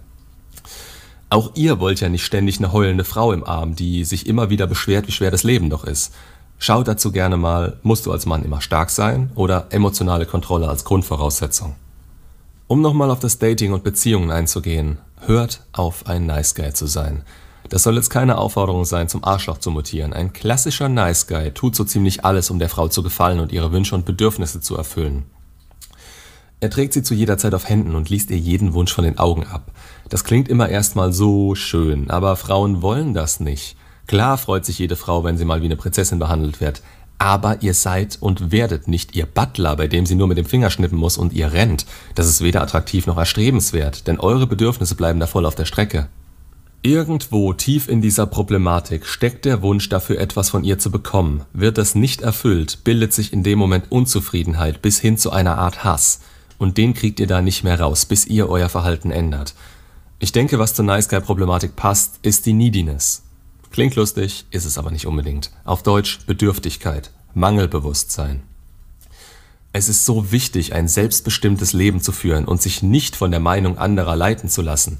Auch 1.32 1.52
ihr 1.54 1.80
wollt 1.80 2.00
ja 2.00 2.10
nicht 2.10 2.26
ständig 2.26 2.58
eine 2.58 2.72
heulende 2.72 3.04
Frau 3.04 3.32
im 3.32 3.42
Arm, 3.42 3.74
die 3.74 4.04
sich 4.04 4.26
immer 4.26 4.50
wieder 4.50 4.66
beschwert, 4.66 5.08
wie 5.08 5.12
schwer 5.12 5.30
das 5.30 5.44
Leben 5.44 5.70
doch 5.70 5.84
ist. 5.84 6.12
Schaut 6.64 6.86
dazu 6.86 7.10
gerne 7.10 7.36
mal, 7.36 7.80
musst 7.82 8.06
du 8.06 8.12
als 8.12 8.24
Mann 8.24 8.44
immer 8.44 8.60
stark 8.60 8.90
sein 8.90 9.32
oder 9.34 9.66
emotionale 9.70 10.26
Kontrolle 10.26 10.68
als 10.68 10.84
Grundvoraussetzung. 10.84 11.74
Um 12.68 12.80
nochmal 12.80 13.10
auf 13.10 13.18
das 13.18 13.40
Dating 13.40 13.72
und 13.72 13.82
Beziehungen 13.82 14.30
einzugehen, 14.30 14.98
hört 15.26 15.64
auf, 15.72 16.06
ein 16.06 16.24
Nice 16.26 16.54
Guy 16.54 16.72
zu 16.72 16.86
sein. 16.86 17.24
Das 17.68 17.82
soll 17.82 17.96
jetzt 17.96 18.10
keine 18.10 18.38
Aufforderung 18.38 18.84
sein, 18.84 19.08
zum 19.08 19.24
Arschloch 19.24 19.58
zu 19.58 19.72
mutieren. 19.72 20.12
Ein 20.12 20.32
klassischer 20.32 20.88
Nice 20.88 21.26
Guy 21.26 21.50
tut 21.50 21.74
so 21.74 21.82
ziemlich 21.82 22.24
alles, 22.24 22.48
um 22.48 22.60
der 22.60 22.68
Frau 22.68 22.86
zu 22.86 23.02
gefallen 23.02 23.40
und 23.40 23.50
ihre 23.50 23.72
Wünsche 23.72 23.96
und 23.96 24.06
Bedürfnisse 24.06 24.60
zu 24.60 24.76
erfüllen. 24.76 25.24
Er 26.60 26.70
trägt 26.70 26.92
sie 26.92 27.02
zu 27.02 27.12
jeder 27.12 27.38
Zeit 27.38 27.54
auf 27.54 27.68
Händen 27.68 27.96
und 27.96 28.08
liest 28.08 28.30
ihr 28.30 28.38
jeden 28.38 28.72
Wunsch 28.72 28.92
von 28.94 29.02
den 29.02 29.18
Augen 29.18 29.48
ab. 29.48 29.72
Das 30.08 30.22
klingt 30.22 30.48
immer 30.48 30.68
erstmal 30.68 31.12
so 31.12 31.56
schön, 31.56 32.08
aber 32.08 32.36
Frauen 32.36 32.82
wollen 32.82 33.14
das 33.14 33.40
nicht. 33.40 33.76
Klar 34.12 34.36
freut 34.36 34.66
sich 34.66 34.78
jede 34.78 34.94
Frau, 34.94 35.24
wenn 35.24 35.38
sie 35.38 35.46
mal 35.46 35.62
wie 35.62 35.64
eine 35.64 35.76
Prinzessin 35.76 36.18
behandelt 36.18 36.60
wird. 36.60 36.82
Aber 37.16 37.62
ihr 37.62 37.72
seid 37.72 38.18
und 38.20 38.52
werdet 38.52 38.86
nicht 38.86 39.16
ihr 39.16 39.24
Butler, 39.24 39.74
bei 39.74 39.88
dem 39.88 40.04
sie 40.04 40.16
nur 40.16 40.26
mit 40.26 40.36
dem 40.36 40.44
Finger 40.44 40.68
schnippen 40.68 40.98
muss 40.98 41.16
und 41.16 41.32
ihr 41.32 41.54
rennt. 41.54 41.86
Das 42.14 42.26
ist 42.26 42.42
weder 42.42 42.60
attraktiv 42.60 43.06
noch 43.06 43.16
erstrebenswert, 43.16 44.06
denn 44.06 44.20
eure 44.20 44.46
Bedürfnisse 44.46 44.96
bleiben 44.96 45.18
da 45.18 45.26
voll 45.26 45.46
auf 45.46 45.54
der 45.54 45.64
Strecke. 45.64 46.08
Irgendwo 46.82 47.54
tief 47.54 47.88
in 47.88 48.02
dieser 48.02 48.26
Problematik 48.26 49.06
steckt 49.06 49.46
der 49.46 49.62
Wunsch 49.62 49.88
dafür 49.88 50.20
etwas 50.20 50.50
von 50.50 50.62
ihr 50.62 50.78
zu 50.78 50.90
bekommen. 50.90 51.44
Wird 51.54 51.78
das 51.78 51.94
nicht 51.94 52.20
erfüllt, 52.20 52.84
bildet 52.84 53.14
sich 53.14 53.32
in 53.32 53.42
dem 53.42 53.58
Moment 53.58 53.90
Unzufriedenheit 53.90 54.82
bis 54.82 55.00
hin 55.00 55.16
zu 55.16 55.30
einer 55.30 55.56
Art 55.56 55.84
Hass 55.84 56.20
und 56.58 56.76
den 56.76 56.92
kriegt 56.92 57.18
ihr 57.18 57.26
da 57.26 57.40
nicht 57.40 57.64
mehr 57.64 57.80
raus, 57.80 58.04
bis 58.04 58.26
ihr 58.26 58.50
euer 58.50 58.68
Verhalten 58.68 59.10
ändert. 59.10 59.54
Ich 60.18 60.32
denke, 60.32 60.58
was 60.58 60.74
zur 60.74 60.84
Nice 60.84 61.08
Guy 61.08 61.22
Problematik 61.22 61.76
passt, 61.76 62.18
ist 62.20 62.44
die 62.44 62.52
Neediness. 62.52 63.22
Klingt 63.72 63.96
lustig, 63.96 64.44
ist 64.50 64.66
es 64.66 64.76
aber 64.76 64.90
nicht 64.90 65.06
unbedingt. 65.06 65.50
Auf 65.64 65.82
Deutsch 65.82 66.20
Bedürftigkeit, 66.26 67.10
Mangelbewusstsein. 67.32 68.42
Es 69.72 69.88
ist 69.88 70.04
so 70.04 70.30
wichtig, 70.30 70.74
ein 70.74 70.88
selbstbestimmtes 70.88 71.72
Leben 71.72 72.02
zu 72.02 72.12
führen 72.12 72.44
und 72.44 72.60
sich 72.60 72.82
nicht 72.82 73.16
von 73.16 73.30
der 73.30 73.40
Meinung 73.40 73.78
anderer 73.78 74.14
leiten 74.14 74.50
zu 74.50 74.60
lassen. 74.60 74.98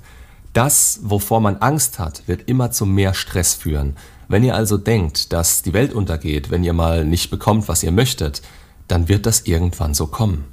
Das, 0.55 1.01
wovor 1.03 1.41
man 1.43 1.59
Angst 1.59 1.99
hat, 1.99 2.27
wird 2.27 2.49
immer 2.49 2.71
zu 2.71 2.87
mehr 2.87 3.13
Stress 3.13 3.53
führen. 3.53 3.97
Wenn 4.29 4.43
ihr 4.43 4.55
also 4.55 4.79
denkt, 4.79 5.35
dass 5.35 5.61
die 5.61 5.75
Welt 5.75 5.93
untergeht, 5.93 6.51
wenn 6.51 6.65
ihr 6.65 6.73
mal 6.73 7.05
nicht 7.05 7.31
bekommt, 7.31 7.69
was 7.69 7.83
ihr 7.83 7.93
möchtet, 7.93 8.41
dann 8.89 9.07
wird 9.07 9.27
das 9.27 9.43
irgendwann 9.43 9.93
so 9.93 10.07
kommen. 10.07 10.45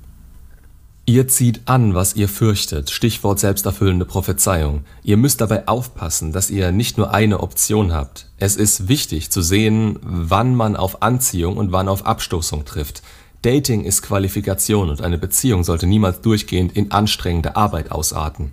Ihr 1.10 1.28
zieht 1.28 1.62
an, 1.66 1.96
was 1.96 2.16
ihr 2.16 2.30
fürchtet, 2.30 2.92
Stichwort 2.92 3.40
selbsterfüllende 3.40 4.06
Prophezeiung. 4.06 4.84
Ihr 5.02 5.18
müsst 5.18 5.42
dabei 5.42 5.68
aufpassen, 5.68 6.34
dass 6.34 6.52
ihr 6.52 6.72
nicht 6.72 7.00
nur 7.00 7.12
eine 7.12 7.40
Option 7.40 7.94
habt. 7.94 8.28
Es 8.38 8.56
ist 8.56 8.90
wichtig 8.90 9.32
zu 9.32 9.42
sehen, 9.42 9.98
wann 10.04 10.54
man 10.54 10.76
auf 10.76 11.02
Anziehung 11.02 11.58
und 11.58 11.72
wann 11.72 11.88
auf 11.88 12.06
Abstoßung 12.06 12.64
trifft. 12.64 13.02
Dating 13.42 13.86
ist 13.86 14.04
Qualifikation 14.04 14.92
und 14.92 15.02
eine 15.02 15.18
Beziehung 15.18 15.64
sollte 15.64 15.88
niemals 15.88 16.22
durchgehend 16.22 16.78
in 16.78 16.92
anstrengende 16.92 17.56
Arbeit 17.56 17.92
ausarten. 17.92 18.52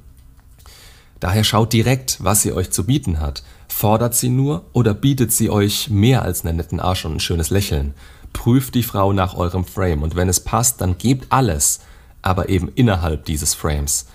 Daher 1.20 1.44
schaut 1.44 1.74
direkt, 1.74 2.16
was 2.24 2.40
sie 2.40 2.54
euch 2.54 2.70
zu 2.70 2.86
bieten 2.86 3.20
hat. 3.20 3.42
Fordert 3.68 4.14
sie 4.14 4.30
nur 4.30 4.64
oder 4.72 4.94
bietet 4.94 5.30
sie 5.30 5.50
euch 5.50 5.90
mehr 5.90 6.22
als 6.22 6.46
einen 6.46 6.56
netten 6.56 6.80
Arsch 6.80 7.04
und 7.04 7.16
ein 7.16 7.20
schönes 7.20 7.50
Lächeln? 7.50 7.92
Prüft 8.32 8.74
die 8.74 8.82
Frau 8.82 9.12
nach 9.12 9.36
eurem 9.36 9.66
Frame 9.66 10.02
und 10.02 10.16
wenn 10.16 10.30
es 10.30 10.40
passt, 10.40 10.80
dann 10.80 10.96
gebt 10.96 11.26
alles– 11.30 11.80
aber 12.26 12.48
eben 12.48 12.70
innerhalb 12.74 13.24
dieses 13.24 13.54
Frames. 13.54 14.06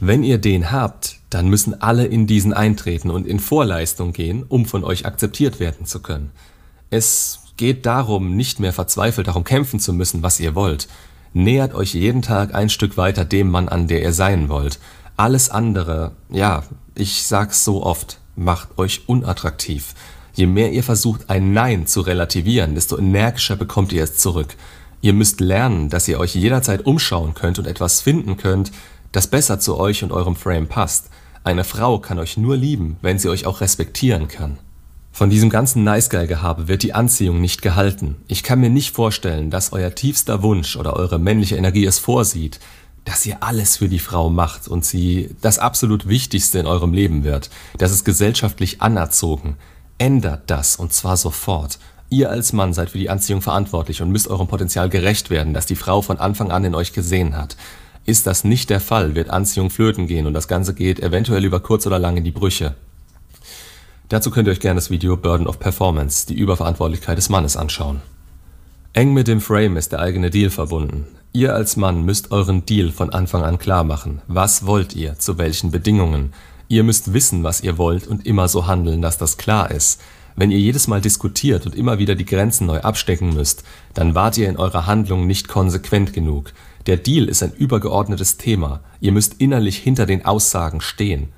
Wenn 0.00 0.22
ihr 0.22 0.38
den 0.38 0.72
habt, 0.72 1.18
dann 1.28 1.48
müssen 1.48 1.80
alle 1.82 2.06
in 2.06 2.26
diesen 2.26 2.54
eintreten 2.54 3.10
und 3.10 3.26
in 3.26 3.38
Vorleistung 3.38 4.14
gehen, 4.14 4.44
um 4.48 4.64
von 4.64 4.82
euch 4.82 5.04
akzeptiert 5.04 5.60
werden 5.60 5.84
zu 5.84 6.00
können. 6.00 6.30
Es 6.88 7.40
geht 7.58 7.84
darum, 7.84 8.34
nicht 8.34 8.60
mehr 8.60 8.72
verzweifelt 8.72 9.28
darum 9.28 9.44
kämpfen 9.44 9.78
zu 9.78 9.92
müssen, 9.92 10.22
was 10.22 10.40
ihr 10.40 10.54
wollt. 10.54 10.88
Nähert 11.34 11.74
euch 11.74 11.92
jeden 11.92 12.22
Tag 12.22 12.54
ein 12.54 12.70
Stück 12.70 12.96
weiter 12.96 13.26
dem 13.26 13.50
Mann 13.50 13.68
an, 13.68 13.88
der 13.88 14.00
ihr 14.00 14.14
sein 14.14 14.48
wollt. 14.48 14.80
Alles 15.18 15.50
andere, 15.50 16.12
ja, 16.30 16.64
ich 16.94 17.24
sag's 17.24 17.62
so 17.62 17.84
oft, 17.84 18.20
macht 18.36 18.78
euch 18.78 19.02
unattraktiv. 19.06 19.94
Je 20.32 20.46
mehr 20.46 20.72
ihr 20.72 20.82
versucht, 20.82 21.28
ein 21.28 21.52
Nein 21.52 21.86
zu 21.86 22.00
relativieren, 22.00 22.74
desto 22.74 22.96
energischer 22.96 23.56
bekommt 23.56 23.92
ihr 23.92 24.02
es 24.02 24.16
zurück. 24.16 24.56
Ihr 25.02 25.12
müsst 25.14 25.40
lernen, 25.40 25.88
dass 25.88 26.08
ihr 26.08 26.18
euch 26.18 26.34
jederzeit 26.34 26.84
umschauen 26.84 27.34
könnt 27.34 27.58
und 27.58 27.66
etwas 27.66 28.02
finden 28.02 28.36
könnt, 28.36 28.70
das 29.12 29.26
besser 29.26 29.58
zu 29.58 29.78
euch 29.78 30.02
und 30.02 30.12
eurem 30.12 30.36
Frame 30.36 30.68
passt. 30.68 31.08
Eine 31.42 31.64
Frau 31.64 31.98
kann 31.98 32.18
euch 32.18 32.36
nur 32.36 32.56
lieben, 32.56 32.96
wenn 33.00 33.18
sie 33.18 33.30
euch 33.30 33.46
auch 33.46 33.60
respektieren 33.60 34.28
kann. 34.28 34.58
Von 35.12 35.30
diesem 35.30 35.50
ganzen 35.50 35.84
Nice 35.84 36.10
Guy 36.10 36.26
Gehabe 36.26 36.68
wird 36.68 36.82
die 36.82 36.94
Anziehung 36.94 37.40
nicht 37.40 37.62
gehalten. 37.62 38.16
Ich 38.28 38.42
kann 38.42 38.60
mir 38.60 38.70
nicht 38.70 38.94
vorstellen, 38.94 39.50
dass 39.50 39.72
euer 39.72 39.94
tiefster 39.94 40.42
Wunsch 40.42 40.76
oder 40.76 40.94
eure 40.94 41.18
männliche 41.18 41.56
Energie 41.56 41.84
es 41.84 41.98
vorsieht, 41.98 42.60
dass 43.04 43.26
ihr 43.26 43.42
alles 43.42 43.78
für 43.78 43.88
die 43.88 43.98
Frau 43.98 44.30
macht 44.30 44.68
und 44.68 44.84
sie 44.84 45.34
das 45.40 45.58
absolut 45.58 46.08
Wichtigste 46.08 46.58
in 46.58 46.66
eurem 46.66 46.92
Leben 46.92 47.24
wird. 47.24 47.50
Das 47.78 47.90
ist 47.90 48.04
gesellschaftlich 48.04 48.82
anerzogen. 48.82 49.56
Ändert 49.98 50.42
das 50.46 50.76
und 50.76 50.92
zwar 50.92 51.16
sofort. 51.16 51.78
Ihr 52.12 52.28
als 52.28 52.52
Mann 52.52 52.72
seid 52.72 52.90
für 52.90 52.98
die 52.98 53.08
Anziehung 53.08 53.40
verantwortlich 53.40 54.02
und 54.02 54.10
müsst 54.10 54.26
eurem 54.26 54.48
Potenzial 54.48 54.88
gerecht 54.88 55.30
werden, 55.30 55.54
das 55.54 55.66
die 55.66 55.76
Frau 55.76 56.02
von 56.02 56.18
Anfang 56.18 56.50
an 56.50 56.64
in 56.64 56.74
euch 56.74 56.92
gesehen 56.92 57.36
hat. 57.36 57.56
Ist 58.04 58.26
das 58.26 58.42
nicht 58.42 58.68
der 58.68 58.80
Fall, 58.80 59.14
wird 59.14 59.30
Anziehung 59.30 59.70
flöten 59.70 60.08
gehen 60.08 60.26
und 60.26 60.34
das 60.34 60.48
Ganze 60.48 60.74
geht 60.74 60.98
eventuell 60.98 61.44
über 61.44 61.60
kurz 61.60 61.86
oder 61.86 62.00
lang 62.00 62.16
in 62.16 62.24
die 62.24 62.32
Brüche. 62.32 62.74
Dazu 64.08 64.32
könnt 64.32 64.48
ihr 64.48 64.52
euch 64.52 64.60
gerne 64.60 64.78
das 64.78 64.90
Video 64.90 65.16
Burden 65.16 65.46
of 65.46 65.60
Performance, 65.60 66.26
die 66.26 66.34
Überverantwortlichkeit 66.34 67.16
des 67.16 67.28
Mannes 67.28 67.56
anschauen. 67.56 68.00
Eng 68.92 69.12
mit 69.12 69.28
dem 69.28 69.40
Frame 69.40 69.76
ist 69.76 69.92
der 69.92 70.00
eigene 70.00 70.30
Deal 70.30 70.50
verbunden. 70.50 71.06
Ihr 71.32 71.54
als 71.54 71.76
Mann 71.76 72.04
müsst 72.04 72.32
euren 72.32 72.66
Deal 72.66 72.90
von 72.90 73.10
Anfang 73.10 73.44
an 73.44 73.60
klar 73.60 73.84
machen. 73.84 74.20
Was 74.26 74.66
wollt 74.66 74.96
ihr? 74.96 75.16
Zu 75.20 75.38
welchen 75.38 75.70
Bedingungen? 75.70 76.32
Ihr 76.66 76.82
müsst 76.82 77.12
wissen, 77.12 77.44
was 77.44 77.60
ihr 77.60 77.78
wollt 77.78 78.08
und 78.08 78.26
immer 78.26 78.48
so 78.48 78.66
handeln, 78.66 79.00
dass 79.00 79.16
das 79.16 79.36
klar 79.36 79.70
ist. 79.70 80.00
Wenn 80.36 80.50
ihr 80.50 80.58
jedes 80.58 80.88
Mal 80.88 81.00
diskutiert 81.00 81.66
und 81.66 81.74
immer 81.74 81.98
wieder 81.98 82.14
die 82.14 82.24
Grenzen 82.24 82.66
neu 82.66 82.80
abstecken 82.80 83.34
müsst, 83.34 83.64
dann 83.94 84.14
wart 84.14 84.38
ihr 84.38 84.48
in 84.48 84.56
eurer 84.56 84.86
Handlung 84.86 85.26
nicht 85.26 85.48
konsequent 85.48 86.12
genug. 86.12 86.52
Der 86.86 86.96
Deal 86.96 87.28
ist 87.28 87.42
ein 87.42 87.52
übergeordnetes 87.52 88.36
Thema. 88.36 88.80
Ihr 89.00 89.12
müsst 89.12 89.34
innerlich 89.38 89.76
hinter 89.76 90.06
den 90.06 90.24
Aussagen 90.24 90.80
stehen. 90.80 91.28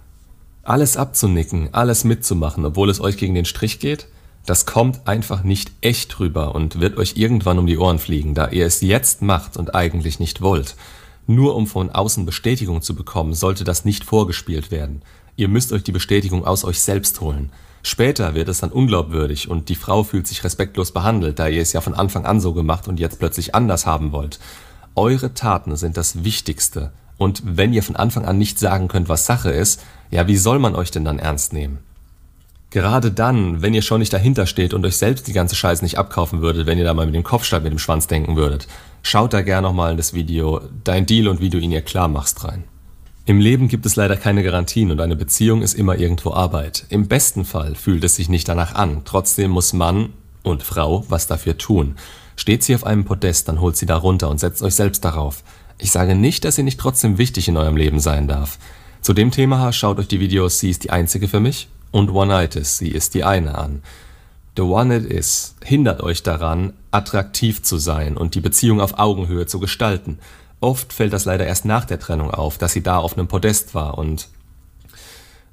Alles 0.63 0.97
abzunicken, 0.97 1.71
alles 1.73 2.05
mitzumachen, 2.05 2.65
obwohl 2.65 2.89
es 2.91 3.01
euch 3.01 3.17
gegen 3.17 3.35
den 3.35 3.45
Strich 3.45 3.81
geht, 3.81 4.07
das 4.47 4.67
kommt 4.67 5.07
einfach 5.07 5.45
nicht 5.45 5.71
echt 5.81 6.19
rüber 6.19 6.55
und 6.55 6.81
wird 6.81 6.97
euch 6.99 7.17
irgendwann 7.17 7.59
um 7.59 7.67
die 7.67 7.79
Ohren 7.79 7.99
fliegen, 7.99 8.35
da 8.35 8.49
ihr 8.49 8.67
es 8.67 8.81
jetzt 8.81 9.23
macht 9.23 9.57
und 9.57 9.75
eigentlich 9.75 10.19
nicht 10.19 10.41
wollt. 10.41 10.77
Nur 11.27 11.55
um 11.55 11.67
von 11.69 11.91
außen 11.91 12.27
Bestätigung 12.27 12.83
zu 12.83 12.97
bekommen, 12.97 13.35
sollte 13.35 13.63
das 13.63 13.85
nicht 13.85 14.05
vorgespielt 14.05 14.71
werden. 14.71 15.03
Ihr 15.37 15.49
müsst 15.49 15.73
euch 15.73 15.85
die 15.85 15.93
Bestätigung 15.93 16.45
aus 16.45 16.65
euch 16.65 16.81
selbst 16.81 17.21
holen. 17.21 17.51
Später 17.83 18.35
wird 18.35 18.49
es 18.49 18.61
dann 18.61 18.71
unglaubwürdig 18.71 19.51
und 19.51 19.69
die 19.69 19.75
Frau 19.75 20.05
fühlt 20.05 20.27
sich 20.27 20.45
respektlos 20.45 20.93
behandelt, 20.93 21.39
da 21.39 21.49
ihr 21.49 21.63
es 21.63 21.73
ja 21.73 21.81
von 21.81 21.95
Anfang 21.95 22.25
an 22.25 22.41
so 22.41 22.53
gemacht 22.53 22.87
und 22.87 23.01
jetzt 23.01 23.19
plötzlich 23.19 23.55
anders 23.55 23.87
haben 23.87 24.13
wollt. 24.13 24.39
Eure 24.95 25.35
Taten 25.35 25.77
sind 25.77 25.97
das 25.97 26.23
Wichtigste. 26.23 26.93
Und 27.19 27.43
wenn 27.45 27.73
ihr 27.73 27.83
von 27.83 27.97
Anfang 27.97 28.25
an 28.25 28.39
nicht 28.39 28.59
sagen 28.59 28.89
könnt, 28.89 29.09
was 29.09 29.27
Sache 29.27 29.51
ist, 29.51 29.83
ja, 30.11 30.29
wie 30.29 30.37
soll 30.37 30.59
man 30.59 30.77
euch 30.77 30.91
denn 30.91 31.05
dann 31.05 31.19
ernst 31.19 31.53
nehmen? 31.53 31.79
Gerade 32.71 33.13
dann, 33.13 33.61
wenn 33.61 33.75
ihr 33.75 33.83
schon 33.83 34.01
nicht 34.01 34.13
dahinter 34.13 34.47
steht 34.47 34.73
und 34.73 34.87
euch 34.87 34.97
selbst 34.97 35.27
die 35.27 35.35
ganze 35.35 35.55
Scheiße 35.55 35.85
nicht 35.85 35.99
abkaufen 35.99 36.41
würdet, 36.41 36.67
wenn 36.67 36.79
ihr 36.79 36.85
da 36.85 36.95
mal 36.95 37.05
mit 37.05 37.15
dem 37.15 37.23
Kopf 37.23 37.45
statt 37.45 37.63
mit 37.63 37.73
dem 37.73 37.79
Schwanz 37.79 38.07
denken 38.07 38.37
würdet, 38.37 38.67
schaut 39.03 39.35
da 39.35 39.43
gerne 39.43 39.67
nochmal 39.67 39.91
in 39.91 39.99
das 39.99 40.15
Video 40.15 40.63
Dein 40.83 41.05
Deal 41.05 41.29
und 41.29 41.41
wie 41.41 41.51
du 41.51 41.59
ihn 41.59 41.71
ihr 41.71 41.83
klar 41.83 42.09
machst 42.09 42.45
rein. 42.45 42.65
Im 43.25 43.39
Leben 43.39 43.69
gibt 43.69 43.87
es 43.87 43.95
leider 43.95 44.17
keine 44.17 44.43
Garantien 44.43 44.91
und 44.91 45.01
eine 45.01 45.15
Beziehung 45.15 45.63
ist 45.63 45.75
immer 45.75 45.97
irgendwo 45.97 46.33
Arbeit. 46.33 46.87
Im 46.89 47.07
besten 47.07 47.45
Fall 47.45 47.77
fühlt 47.77 48.03
es 48.03 48.17
sich 48.17 48.29
nicht 48.29 48.49
danach 48.49 48.75
an, 48.75 49.03
trotzdem 49.05 49.53
muss 49.53 49.73
Mann 49.73 50.13
und 50.43 50.65
Frau 50.65 51.05
was 51.09 51.29
dafür 51.29 51.57
tun. 51.57 51.95
Steht 52.35 52.65
sie 52.65 52.75
auf 52.75 52.85
einem 52.85 53.05
Podest, 53.05 53.47
dann 53.47 53.61
holt 53.61 53.77
sie 53.77 53.87
da 53.87 53.97
runter 53.97 54.29
und 54.29 54.41
setzt 54.41 54.61
euch 54.63 54.75
selbst 54.75 55.05
darauf. 55.05 55.45
Ich 55.79 55.93
sage 55.93 56.17
nicht, 56.17 56.45
dass 56.45 56.57
sie 56.57 56.65
nicht 56.65 56.81
trotzdem 56.81 57.17
wichtig 57.17 57.47
in 57.47 57.57
eurem 57.57 57.77
Leben 57.77 58.01
sein 58.01 58.27
darf. 58.27 58.59
Zu 59.03 59.13
dem 59.13 59.31
Thema 59.31 59.73
schaut 59.73 60.01
euch 60.01 60.09
die 60.09 60.21
Videos 60.21 60.59
Sie 60.59 60.71
ist 60.71 60.83
die 60.83 60.91
einzige 60.91 61.29
für 61.29 61.41
mich 61.41 61.69
und 61.93 62.11
One-Itis, 62.11 62.79
sie 62.79 62.89
ist 62.89 63.15
die 63.15 63.23
eine 63.23 63.57
an. 63.57 63.83
The 64.57 64.63
One 64.63 64.97
It 64.97 65.07
Is 65.07 65.55
hindert 65.65 66.03
euch 66.03 66.23
daran, 66.23 66.73
attraktiv 66.91 67.63
zu 67.63 67.79
sein 67.79 68.17
und 68.17 68.35
die 68.35 68.41
Beziehung 68.41 68.81
auf 68.81 68.99
Augenhöhe 68.99 69.47
zu 69.47 69.61
gestalten. 69.61 70.19
Oft 70.63 70.95
fällt 70.95 71.13
das 71.13 71.27
leider 71.27 71.47
erst 71.47 71.67
nach 71.67 71.85
der 71.85 71.99
Trennung 71.99 72.31
auf, 72.31 72.57
dass 72.57 72.73
sie 72.73 72.83
da 72.83 72.97
auf 72.97 73.19
einem 73.19 73.29
Podest 73.29 73.75
war 73.75 73.99
und 73.99 74.29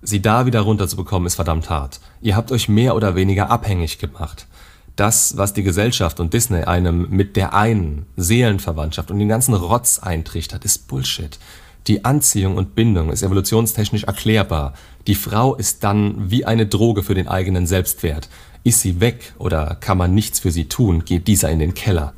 sie 0.02 0.22
da 0.22 0.46
wieder 0.46 0.62
runterzubekommen 0.62 1.28
ist 1.28 1.36
verdammt 1.36 1.70
hart. 1.70 2.00
Ihr 2.22 2.38
habt 2.38 2.54
euch 2.54 2.70
mehr 2.70 2.96
oder 2.96 3.16
weniger 3.16 3.50
abhängig 3.50 4.00
gemacht 4.00 4.48
das, 5.00 5.38
was 5.38 5.54
die 5.54 5.64
Gesellschaft 5.64 6.20
und 6.20 6.34
Disney 6.34 6.64
einem 6.64 7.08
mit 7.10 7.36
der 7.38 7.54
einen 7.54 8.06
Seelenverwandtschaft 8.18 9.12
und 9.12 9.20
den 9.20 9.30
ganzen 9.30 9.54
Rotz 9.54 10.00
eintrichtert, 10.00 10.66
ist 10.66 10.88
Bullshit. 10.88 11.40
Die 11.88 12.04
Anziehung 12.04 12.58
und 12.58 12.76
Bindung 12.76 13.10
ist 13.10 13.24
evolutionstechnisch 13.24 14.04
erklärbar. 14.04 14.74
Die 15.08 15.16
Frau 15.16 15.56
ist 15.56 15.84
dann 15.86 16.30
wie 16.30 16.44
eine 16.46 16.68
Droge 16.68 17.04
für 17.04 17.16
den 17.16 17.30
eigenen 17.30 17.66
Selbstwert. 17.66 18.30
Ist 18.66 18.82
sie 18.82 19.00
weg 19.00 19.34
oder 19.38 19.78
kann 19.80 19.98
man 19.98 20.14
nichts 20.14 20.42
für 20.42 20.52
sie 20.52 20.66
tun, 20.66 21.06
geht 21.06 21.28
dieser 21.28 21.50
in 21.50 21.60
den 21.60 21.74
Keller. 21.74 22.14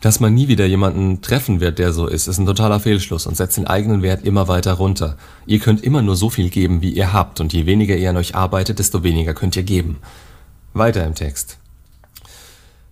Dass 0.00 0.20
man 0.20 0.34
nie 0.34 0.48
wieder 0.48 0.66
jemanden 0.66 1.22
treffen 1.22 1.60
wird, 1.60 1.78
der 1.78 1.92
so 1.92 2.06
ist, 2.06 2.26
ist 2.26 2.38
ein 2.38 2.46
totaler 2.46 2.80
Fehlschluss 2.80 3.26
und 3.26 3.36
setzt 3.36 3.56
den 3.56 3.66
eigenen 3.66 4.02
Wert 4.02 4.24
immer 4.24 4.46
weiter 4.46 4.74
runter. 4.74 5.16
Ihr 5.46 5.58
könnt 5.58 5.82
immer 5.82 6.02
nur 6.02 6.16
so 6.16 6.28
viel 6.28 6.50
geben, 6.50 6.82
wie 6.82 6.90
ihr 6.90 7.12
habt, 7.12 7.40
und 7.40 7.52
je 7.52 7.64
weniger 7.66 7.96
ihr 7.96 8.10
an 8.10 8.16
euch 8.18 8.34
arbeitet, 8.34 8.78
desto 8.78 9.02
weniger 9.02 9.32
könnt 9.32 9.56
ihr 9.56 9.62
geben. 9.62 9.98
Weiter 10.74 11.04
im 11.04 11.14
Text. 11.14 11.58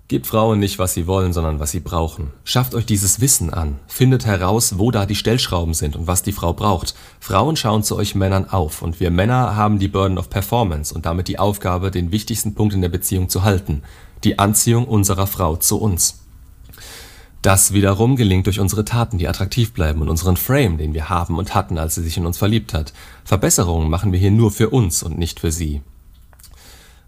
Gebt 0.09 0.27
Frauen 0.27 0.59
nicht, 0.59 0.79
was 0.79 0.93
sie 0.93 1.07
wollen, 1.07 1.33
sondern 1.33 1.61
was 1.61 1.71
sie 1.71 1.81
brauchen. 1.81 2.31
Schafft 2.45 2.75
euch 2.75 2.85
dieses 2.85 3.21
Wissen 3.21 3.53
an. 3.53 3.79
Findet 3.87 4.27
heraus, 4.27 4.79
wo 4.79 4.91
da 4.91 5.07
die 5.07 5.15
Stellschrauben 5.15 5.73
sind 5.73 5.97
und 5.97 6.07
was 6.07 6.23
die 6.23 6.33
Frau 6.33 6.53
braucht. 6.53 6.95
Frauen 7.21 7.57
schauen 7.57 7.83
zu 7.83 7.97
euch 7.97 8.15
Männern 8.15 8.49
auf 8.49 8.83
und 8.83 9.01
wir 9.01 9.11
Männer 9.11 9.57
haben 9.57 9.79
die 9.79 9.89
Burden 9.89 10.19
of 10.19 10.29
Performance 10.29 10.95
und 10.95 11.07
damit 11.07 11.29
die 11.29 11.39
Aufgabe, 11.39 11.91
den 11.91 12.13
wichtigsten 12.13 12.55
Punkt 12.55 12.75
in 12.75 12.83
der 12.83 12.91
Beziehung 12.91 13.31
zu 13.31 13.45
halten. 13.45 13.83
Die 14.25 14.39
Anziehung 14.39 14.87
unserer 14.87 15.27
Frau 15.27 15.57
zu 15.57 15.81
uns. 15.81 16.24
Das 17.45 17.75
wiederum 17.75 18.17
gelingt 18.17 18.47
durch 18.47 18.59
unsere 18.59 18.87
Taten, 18.87 19.19
die 19.19 19.29
attraktiv 19.29 19.75
bleiben 19.75 20.01
und 20.01 20.09
unseren 20.09 20.39
Frame, 20.39 20.79
den 20.79 20.95
wir 20.95 21.11
haben 21.11 21.37
und 21.37 21.55
hatten, 21.55 21.77
als 21.77 21.95
sie 21.95 22.03
sich 22.03 22.17
in 22.17 22.25
uns 22.25 22.39
verliebt 22.39 22.73
hat. 22.73 22.95
Verbesserungen 23.23 23.91
machen 23.91 24.13
wir 24.13 24.19
hier 24.19 24.31
nur 24.31 24.51
für 24.51 24.71
uns 24.71 25.03
und 25.03 25.19
nicht 25.19 25.41
für 25.41 25.53
sie. 25.53 25.83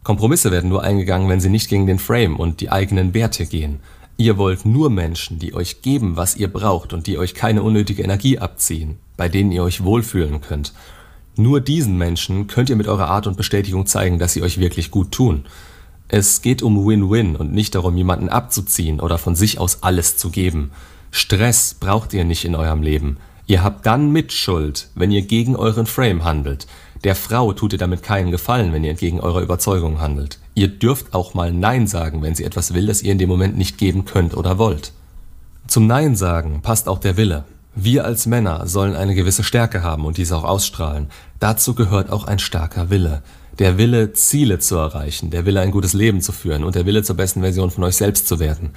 Kompromisse 0.02 0.50
werden 0.50 0.68
nur 0.68 0.82
eingegangen, 0.82 1.30
wenn 1.30 1.40
sie 1.40 1.48
nicht 1.48 1.70
gegen 1.70 1.86
den 1.86 1.98
Frame 1.98 2.36
und 2.36 2.60
die 2.60 2.70
eigenen 2.70 3.14
Werte 3.14 3.46
gehen. 3.46 3.80
Ihr 4.18 4.36
wollt 4.36 4.66
nur 4.66 4.90
Menschen, 4.90 5.38
die 5.38 5.54
euch 5.54 5.80
geben, 5.80 6.16
was 6.16 6.36
ihr 6.36 6.52
braucht 6.52 6.92
und 6.92 7.06
die 7.06 7.16
euch 7.16 7.32
keine 7.32 7.62
unnötige 7.62 8.02
Energie 8.02 8.38
abziehen, 8.38 8.98
bei 9.16 9.30
denen 9.30 9.52
ihr 9.52 9.62
euch 9.62 9.84
wohlfühlen 9.84 10.42
könnt. 10.42 10.74
Nur 11.36 11.62
diesen 11.62 11.96
Menschen 11.96 12.46
könnt 12.46 12.68
ihr 12.68 12.76
mit 12.76 12.88
eurer 12.88 13.08
Art 13.08 13.26
und 13.26 13.38
Bestätigung 13.38 13.86
zeigen, 13.86 14.18
dass 14.18 14.34
sie 14.34 14.42
euch 14.42 14.60
wirklich 14.60 14.90
gut 14.90 15.12
tun. 15.12 15.46
Es 16.08 16.40
geht 16.40 16.62
um 16.62 16.86
Win-Win 16.86 17.36
und 17.36 17.52
nicht 17.52 17.74
darum, 17.74 17.96
jemanden 17.96 18.28
abzuziehen 18.28 19.00
oder 19.00 19.18
von 19.18 19.34
sich 19.34 19.58
aus 19.58 19.82
alles 19.82 20.16
zu 20.16 20.30
geben. 20.30 20.70
Stress 21.10 21.74
braucht 21.74 22.12
ihr 22.12 22.24
nicht 22.24 22.44
in 22.44 22.54
eurem 22.54 22.82
Leben. 22.82 23.16
Ihr 23.46 23.62
habt 23.62 23.86
dann 23.86 24.10
Mitschuld, 24.10 24.88
wenn 24.94 25.10
ihr 25.10 25.22
gegen 25.22 25.56
euren 25.56 25.86
Frame 25.86 26.24
handelt. 26.24 26.66
Der 27.04 27.14
Frau 27.14 27.52
tut 27.52 27.72
ihr 27.72 27.78
damit 27.78 28.02
keinen 28.02 28.30
Gefallen, 28.30 28.72
wenn 28.72 28.84
ihr 28.84 28.90
entgegen 28.90 29.20
eurer 29.20 29.40
Überzeugung 29.40 30.00
handelt. 30.00 30.38
Ihr 30.54 30.68
dürft 30.68 31.14
auch 31.14 31.34
mal 31.34 31.52
Nein 31.52 31.86
sagen, 31.86 32.22
wenn 32.22 32.34
sie 32.34 32.44
etwas 32.44 32.74
will, 32.74 32.86
das 32.86 33.02
ihr 33.02 33.12
in 33.12 33.18
dem 33.18 33.28
Moment 33.28 33.56
nicht 33.56 33.78
geben 33.78 34.04
könnt 34.04 34.36
oder 34.36 34.58
wollt. 34.58 34.92
Zum 35.66 35.86
Nein 35.86 36.16
sagen 36.16 36.60
passt 36.62 36.88
auch 36.88 36.98
der 36.98 37.16
Wille. 37.16 37.44
Wir 37.74 38.04
als 38.04 38.26
Männer 38.26 38.66
sollen 38.66 38.96
eine 38.96 39.14
gewisse 39.14 39.44
Stärke 39.44 39.82
haben 39.82 40.06
und 40.06 40.16
diese 40.16 40.36
auch 40.36 40.44
ausstrahlen. 40.44 41.08
Dazu 41.40 41.74
gehört 41.74 42.10
auch 42.10 42.24
ein 42.24 42.38
starker 42.38 42.88
Wille. 42.88 43.22
Der 43.58 43.78
Wille, 43.78 44.12
Ziele 44.12 44.58
zu 44.58 44.76
erreichen, 44.76 45.30
der 45.30 45.46
Wille, 45.46 45.60
ein 45.60 45.70
gutes 45.70 45.94
Leben 45.94 46.20
zu 46.20 46.32
führen 46.32 46.62
und 46.62 46.74
der 46.74 46.84
Wille, 46.84 47.02
zur 47.02 47.16
besten 47.16 47.40
Version 47.40 47.70
von 47.70 47.84
euch 47.84 47.96
selbst 47.96 48.28
zu 48.28 48.38
werden. 48.38 48.70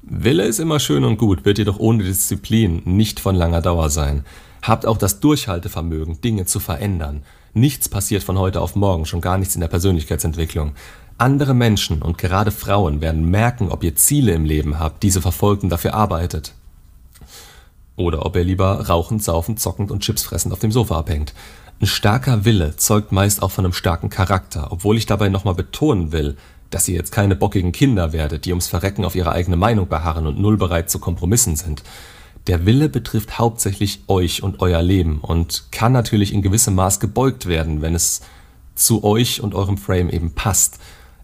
Wille 0.00 0.44
ist 0.44 0.60
immer 0.60 0.80
schön 0.80 1.04
und 1.04 1.18
gut, 1.18 1.44
wird 1.44 1.58
jedoch 1.58 1.78
ohne 1.78 2.04
Disziplin 2.04 2.80
nicht 2.86 3.20
von 3.20 3.34
langer 3.34 3.60
Dauer 3.60 3.90
sein. 3.90 4.24
Habt 4.62 4.86
auch 4.86 4.96
das 4.96 5.20
Durchhaltevermögen, 5.20 6.22
Dinge 6.22 6.46
zu 6.46 6.58
verändern. 6.58 7.22
Nichts 7.52 7.90
passiert 7.90 8.22
von 8.22 8.38
heute 8.38 8.62
auf 8.62 8.76
morgen, 8.76 9.04
schon 9.04 9.20
gar 9.20 9.36
nichts 9.36 9.54
in 9.54 9.60
der 9.60 9.68
Persönlichkeitsentwicklung. 9.68 10.72
Andere 11.18 11.52
Menschen 11.52 12.00
und 12.00 12.16
gerade 12.16 12.50
Frauen 12.50 13.02
werden 13.02 13.30
merken, 13.30 13.68
ob 13.68 13.84
ihr 13.84 13.96
Ziele 13.96 14.32
im 14.32 14.46
Leben 14.46 14.78
habt, 14.78 15.02
diese 15.02 15.20
verfolgt 15.20 15.64
und 15.64 15.68
dafür 15.68 15.92
arbeitet. 15.92 16.54
Oder 17.96 18.24
ob 18.24 18.36
ihr 18.36 18.44
lieber 18.44 18.86
rauchend, 18.88 19.22
saufend, 19.22 19.60
zockend 19.60 19.90
und 19.90 20.00
Chips 20.00 20.22
fressend 20.22 20.54
auf 20.54 20.60
dem 20.60 20.72
Sofa 20.72 20.98
abhängt. 20.98 21.34
Ein 21.80 21.86
starker 21.86 22.44
Wille 22.44 22.74
zeugt 22.76 23.12
meist 23.12 23.40
auch 23.40 23.52
von 23.52 23.64
einem 23.64 23.72
starken 23.72 24.10
Charakter, 24.10 24.72
obwohl 24.72 24.96
ich 24.96 25.06
dabei 25.06 25.28
nochmal 25.28 25.54
betonen 25.54 26.10
will, 26.10 26.36
dass 26.70 26.88
ihr 26.88 26.96
jetzt 26.96 27.12
keine 27.12 27.36
bockigen 27.36 27.70
Kinder 27.70 28.12
werdet, 28.12 28.44
die 28.44 28.50
ums 28.50 28.66
Verrecken 28.66 29.04
auf 29.04 29.14
ihre 29.14 29.30
eigene 29.30 29.56
Meinung 29.56 29.88
beharren 29.88 30.26
und 30.26 30.40
null 30.40 30.56
bereit 30.56 30.90
zu 30.90 30.98
Kompromissen 30.98 31.54
sind. 31.54 31.84
Der 32.48 32.66
Wille 32.66 32.88
betrifft 32.88 33.38
hauptsächlich 33.38 34.00
euch 34.08 34.42
und 34.42 34.60
euer 34.60 34.82
Leben 34.82 35.20
und 35.20 35.70
kann 35.70 35.92
natürlich 35.92 36.32
in 36.32 36.42
gewissem 36.42 36.74
Maß 36.74 36.98
gebeugt 36.98 37.46
werden, 37.46 37.80
wenn 37.80 37.94
es 37.94 38.22
zu 38.74 39.04
euch 39.04 39.40
und 39.40 39.54
eurem 39.54 39.78
Frame 39.78 40.10
eben 40.10 40.32
passt. 40.32 40.80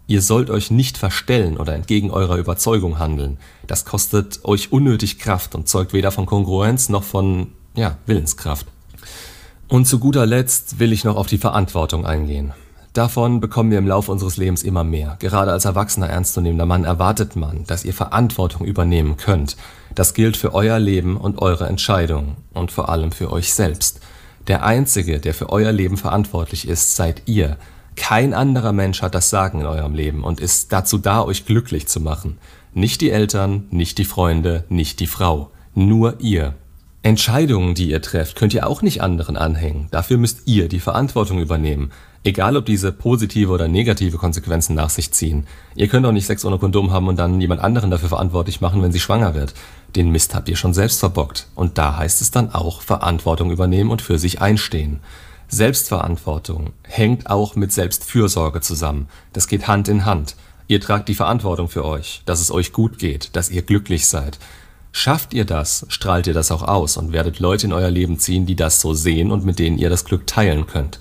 Ihr 0.07 0.21
sollt 0.21 0.49
euch 0.49 0.71
nicht 0.71 0.97
verstellen 0.97 1.57
oder 1.57 1.73
entgegen 1.73 2.11
eurer 2.11 2.37
Überzeugung 2.37 2.97
handeln. 2.97 3.39
Das 3.67 3.83
kostet 3.83 4.45
euch 4.45 4.71
unnötig 4.71 5.19
Kraft 5.19 5.53
und 5.53 5.67
zeugt 5.67 5.91
weder 5.91 6.11
von 6.11 6.25
Kongruenz 6.25 6.87
noch 6.87 7.03
von 7.03 7.51
ja, 7.75 7.97
Willenskraft. 8.05 8.67
Und 9.67 9.85
zu 9.85 9.99
guter 9.99 10.25
Letzt 10.25 10.79
will 10.79 10.91
ich 10.91 11.03
noch 11.03 11.15
auf 11.15 11.27
die 11.27 11.39
Verantwortung 11.39 12.05
eingehen. 12.05 12.53
Davon 12.93 13.41
bekommen 13.41 13.71
wir 13.71 13.77
im 13.77 13.87
Laufe 13.87 14.11
unseres 14.11 14.37
Lebens 14.37 14.63
immer 14.63 14.85
mehr. 14.85 15.17
Gerade 15.19 15.51
als 15.51 15.65
erwachsener, 15.65 16.07
ernstzunehmender 16.07 16.65
Mann 16.65 16.85
erwartet 16.85 17.35
man, 17.35 17.65
dass 17.65 17.83
ihr 17.83 17.93
Verantwortung 17.93 18.65
übernehmen 18.65 19.17
könnt. 19.17 19.57
Das 19.95 20.13
gilt 20.13 20.37
für 20.37 20.53
euer 20.53 20.79
Leben 20.79 21.17
und 21.17 21.41
eure 21.41 21.67
Entscheidungen 21.67 22.37
und 22.53 22.71
vor 22.71 22.89
allem 22.89 23.11
für 23.11 23.33
euch 23.33 23.53
selbst. 23.53 23.99
Der 24.47 24.63
Einzige, 24.63 25.19
der 25.19 25.33
für 25.33 25.49
euer 25.49 25.71
Leben 25.71 25.97
verantwortlich 25.97 26.67
ist, 26.67 26.95
seid 26.95 27.23
ihr. 27.25 27.57
Kein 27.95 28.33
anderer 28.33 28.71
Mensch 28.71 29.01
hat 29.01 29.15
das 29.15 29.29
Sagen 29.29 29.61
in 29.61 29.65
eurem 29.65 29.95
Leben 29.95 30.23
und 30.23 30.39
ist 30.39 30.71
dazu 30.71 30.97
da, 30.97 31.23
euch 31.23 31.45
glücklich 31.45 31.87
zu 31.87 31.99
machen. 31.99 32.37
Nicht 32.73 33.01
die 33.01 33.09
Eltern, 33.09 33.65
nicht 33.71 33.97
die 33.97 34.05
Freunde, 34.05 34.63
nicht 34.69 34.99
die 34.99 35.07
Frau. 35.07 35.49
Nur 35.73 36.19
ihr. 36.21 36.53
Entscheidungen, 37.05 37.75
die 37.75 37.91
ihr 37.91 38.01
trefft, 38.01 38.35
könnt 38.35 38.55
ihr 38.55 38.65
auch 38.65 38.81
nicht 38.81 39.03
anderen 39.03 39.37
anhängen. 39.37 39.89
Dafür 39.91 40.17
müsst 40.17 40.47
ihr 40.47 40.67
die 40.67 40.79
Verantwortung 40.79 41.39
übernehmen. 41.39 41.91
Egal, 42.23 42.57
ob 42.57 42.65
diese 42.65 42.91
positive 42.91 43.51
oder 43.51 43.67
negative 43.67 44.17
Konsequenzen 44.17 44.73
nach 44.73 44.89
sich 44.89 45.11
ziehen. 45.11 45.45
Ihr 45.75 45.87
könnt 45.87 46.07
auch 46.07 46.11
nicht 46.11 46.25
Sex 46.25 46.43
ohne 46.45 46.57
Kondom 46.57 46.89
haben 46.89 47.07
und 47.07 47.19
dann 47.19 47.39
jemand 47.39 47.61
anderen 47.61 47.91
dafür 47.91 48.09
verantwortlich 48.09 48.59
machen, 48.59 48.81
wenn 48.81 48.91
sie 48.91 48.99
schwanger 48.99 49.35
wird. 49.35 49.53
Den 49.95 50.09
Mist 50.09 50.33
habt 50.33 50.49
ihr 50.49 50.55
schon 50.55 50.73
selbst 50.73 50.99
verbockt. 50.99 51.45
Und 51.53 51.77
da 51.77 51.95
heißt 51.95 52.21
es 52.21 52.31
dann 52.31 52.51
auch 52.55 52.81
Verantwortung 52.81 53.51
übernehmen 53.51 53.91
und 53.91 54.01
für 54.01 54.17
sich 54.17 54.41
einstehen. 54.41 54.99
Selbstverantwortung 55.47 56.73
hängt 56.81 57.29
auch 57.29 57.55
mit 57.55 57.71
Selbstfürsorge 57.71 58.61
zusammen. 58.61 59.09
Das 59.31 59.47
geht 59.47 59.67
Hand 59.67 59.89
in 59.89 60.05
Hand. 60.05 60.35
Ihr 60.67 60.81
tragt 60.81 61.07
die 61.07 61.13
Verantwortung 61.13 61.69
für 61.69 61.85
euch, 61.85 62.23
dass 62.25 62.41
es 62.41 62.49
euch 62.49 62.73
gut 62.73 62.97
geht, 62.97 63.35
dass 63.35 63.51
ihr 63.51 63.61
glücklich 63.61 64.07
seid. 64.07 64.39
Schafft 64.97 65.33
ihr 65.33 65.43
das, 65.43 65.85
strahlt 65.89 66.25
ihr 66.25 66.33
das 66.33 66.51
auch 66.51 66.61
aus 66.61 66.95
und 66.95 67.11
werdet 67.11 67.39
Leute 67.39 67.67
in 67.67 67.73
euer 67.73 67.91
Leben 67.91 68.17
ziehen, 68.17 68.45
die 68.45 68.55
das 68.55 68.79
so 68.79 68.93
sehen 68.93 69.29
und 69.29 69.43
mit 69.43 69.59
denen 69.59 69.77
ihr 69.77 69.89
das 69.89 70.05
Glück 70.05 70.25
teilen 70.25 70.67
könnt. 70.67 70.99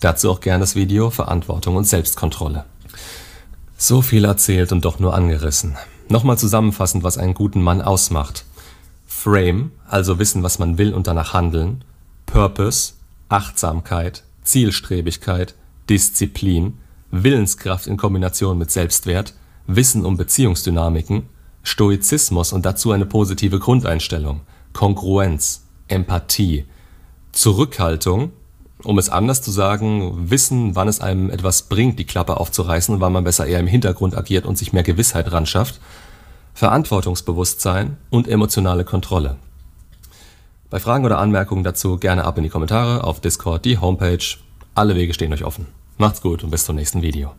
Dazu 0.00 0.30
auch 0.30 0.40
gerne 0.40 0.60
das 0.60 0.76
Video 0.76 1.10
Verantwortung 1.10 1.76
und 1.76 1.84
Selbstkontrolle. 1.84 2.64
So 3.76 4.00
viel 4.00 4.24
erzählt 4.24 4.72
und 4.72 4.86
doch 4.86 4.98
nur 4.98 5.14
angerissen. 5.14 5.76
Nochmal 6.08 6.38
zusammenfassend, 6.38 7.04
was 7.04 7.18
einen 7.18 7.34
guten 7.34 7.60
Mann 7.62 7.82
ausmacht. 7.82 8.46
Frame, 9.06 9.72
also 9.90 10.18
wissen, 10.18 10.42
was 10.42 10.58
man 10.58 10.78
will 10.78 10.94
und 10.94 11.06
danach 11.06 11.34
handeln. 11.34 11.84
Purpose, 12.24 12.94
Achtsamkeit, 13.28 14.22
Zielstrebigkeit, 14.42 15.54
Disziplin, 15.90 16.78
Willenskraft 17.10 17.88
in 17.88 17.98
Kombination 17.98 18.56
mit 18.56 18.70
Selbstwert, 18.70 19.34
Wissen 19.66 20.06
um 20.06 20.16
Beziehungsdynamiken, 20.16 21.24
Stoizismus 21.64 22.52
und 22.52 22.64
dazu 22.64 22.92
eine 22.92 23.06
positive 23.06 23.58
Grundeinstellung, 23.58 24.42
Kongruenz, 24.72 25.64
Empathie, 25.88 26.66
Zurückhaltung, 27.32 28.30
um 28.84 28.98
es 28.98 29.08
anders 29.08 29.42
zu 29.42 29.50
sagen, 29.50 30.30
wissen, 30.30 30.76
wann 30.76 30.88
es 30.88 31.00
einem 31.00 31.30
etwas 31.30 31.62
bringt, 31.62 31.98
die 31.98 32.04
Klappe 32.04 32.38
aufzureißen 32.38 33.00
wann 33.00 33.12
man 33.12 33.24
besser 33.24 33.46
eher 33.46 33.60
im 33.60 33.66
Hintergrund 33.66 34.16
agiert 34.16 34.46
und 34.46 34.58
sich 34.58 34.72
mehr 34.72 34.82
Gewissheit 34.82 35.32
ranschafft, 35.32 35.80
Verantwortungsbewusstsein 36.52 37.96
und 38.10 38.28
emotionale 38.28 38.84
Kontrolle. 38.84 39.36
Bei 40.70 40.80
Fragen 40.80 41.04
oder 41.04 41.18
Anmerkungen 41.18 41.64
dazu 41.64 41.98
gerne 41.98 42.24
ab 42.24 42.36
in 42.36 42.44
die 42.44 42.50
Kommentare 42.50 43.04
auf 43.04 43.20
Discord, 43.20 43.64
die 43.64 43.78
Homepage. 43.78 44.24
Alle 44.74 44.94
Wege 44.96 45.14
stehen 45.14 45.32
euch 45.32 45.44
offen. 45.44 45.66
Macht's 45.98 46.20
gut 46.20 46.44
und 46.44 46.50
bis 46.50 46.64
zum 46.64 46.76
nächsten 46.76 47.00
Video. 47.00 47.32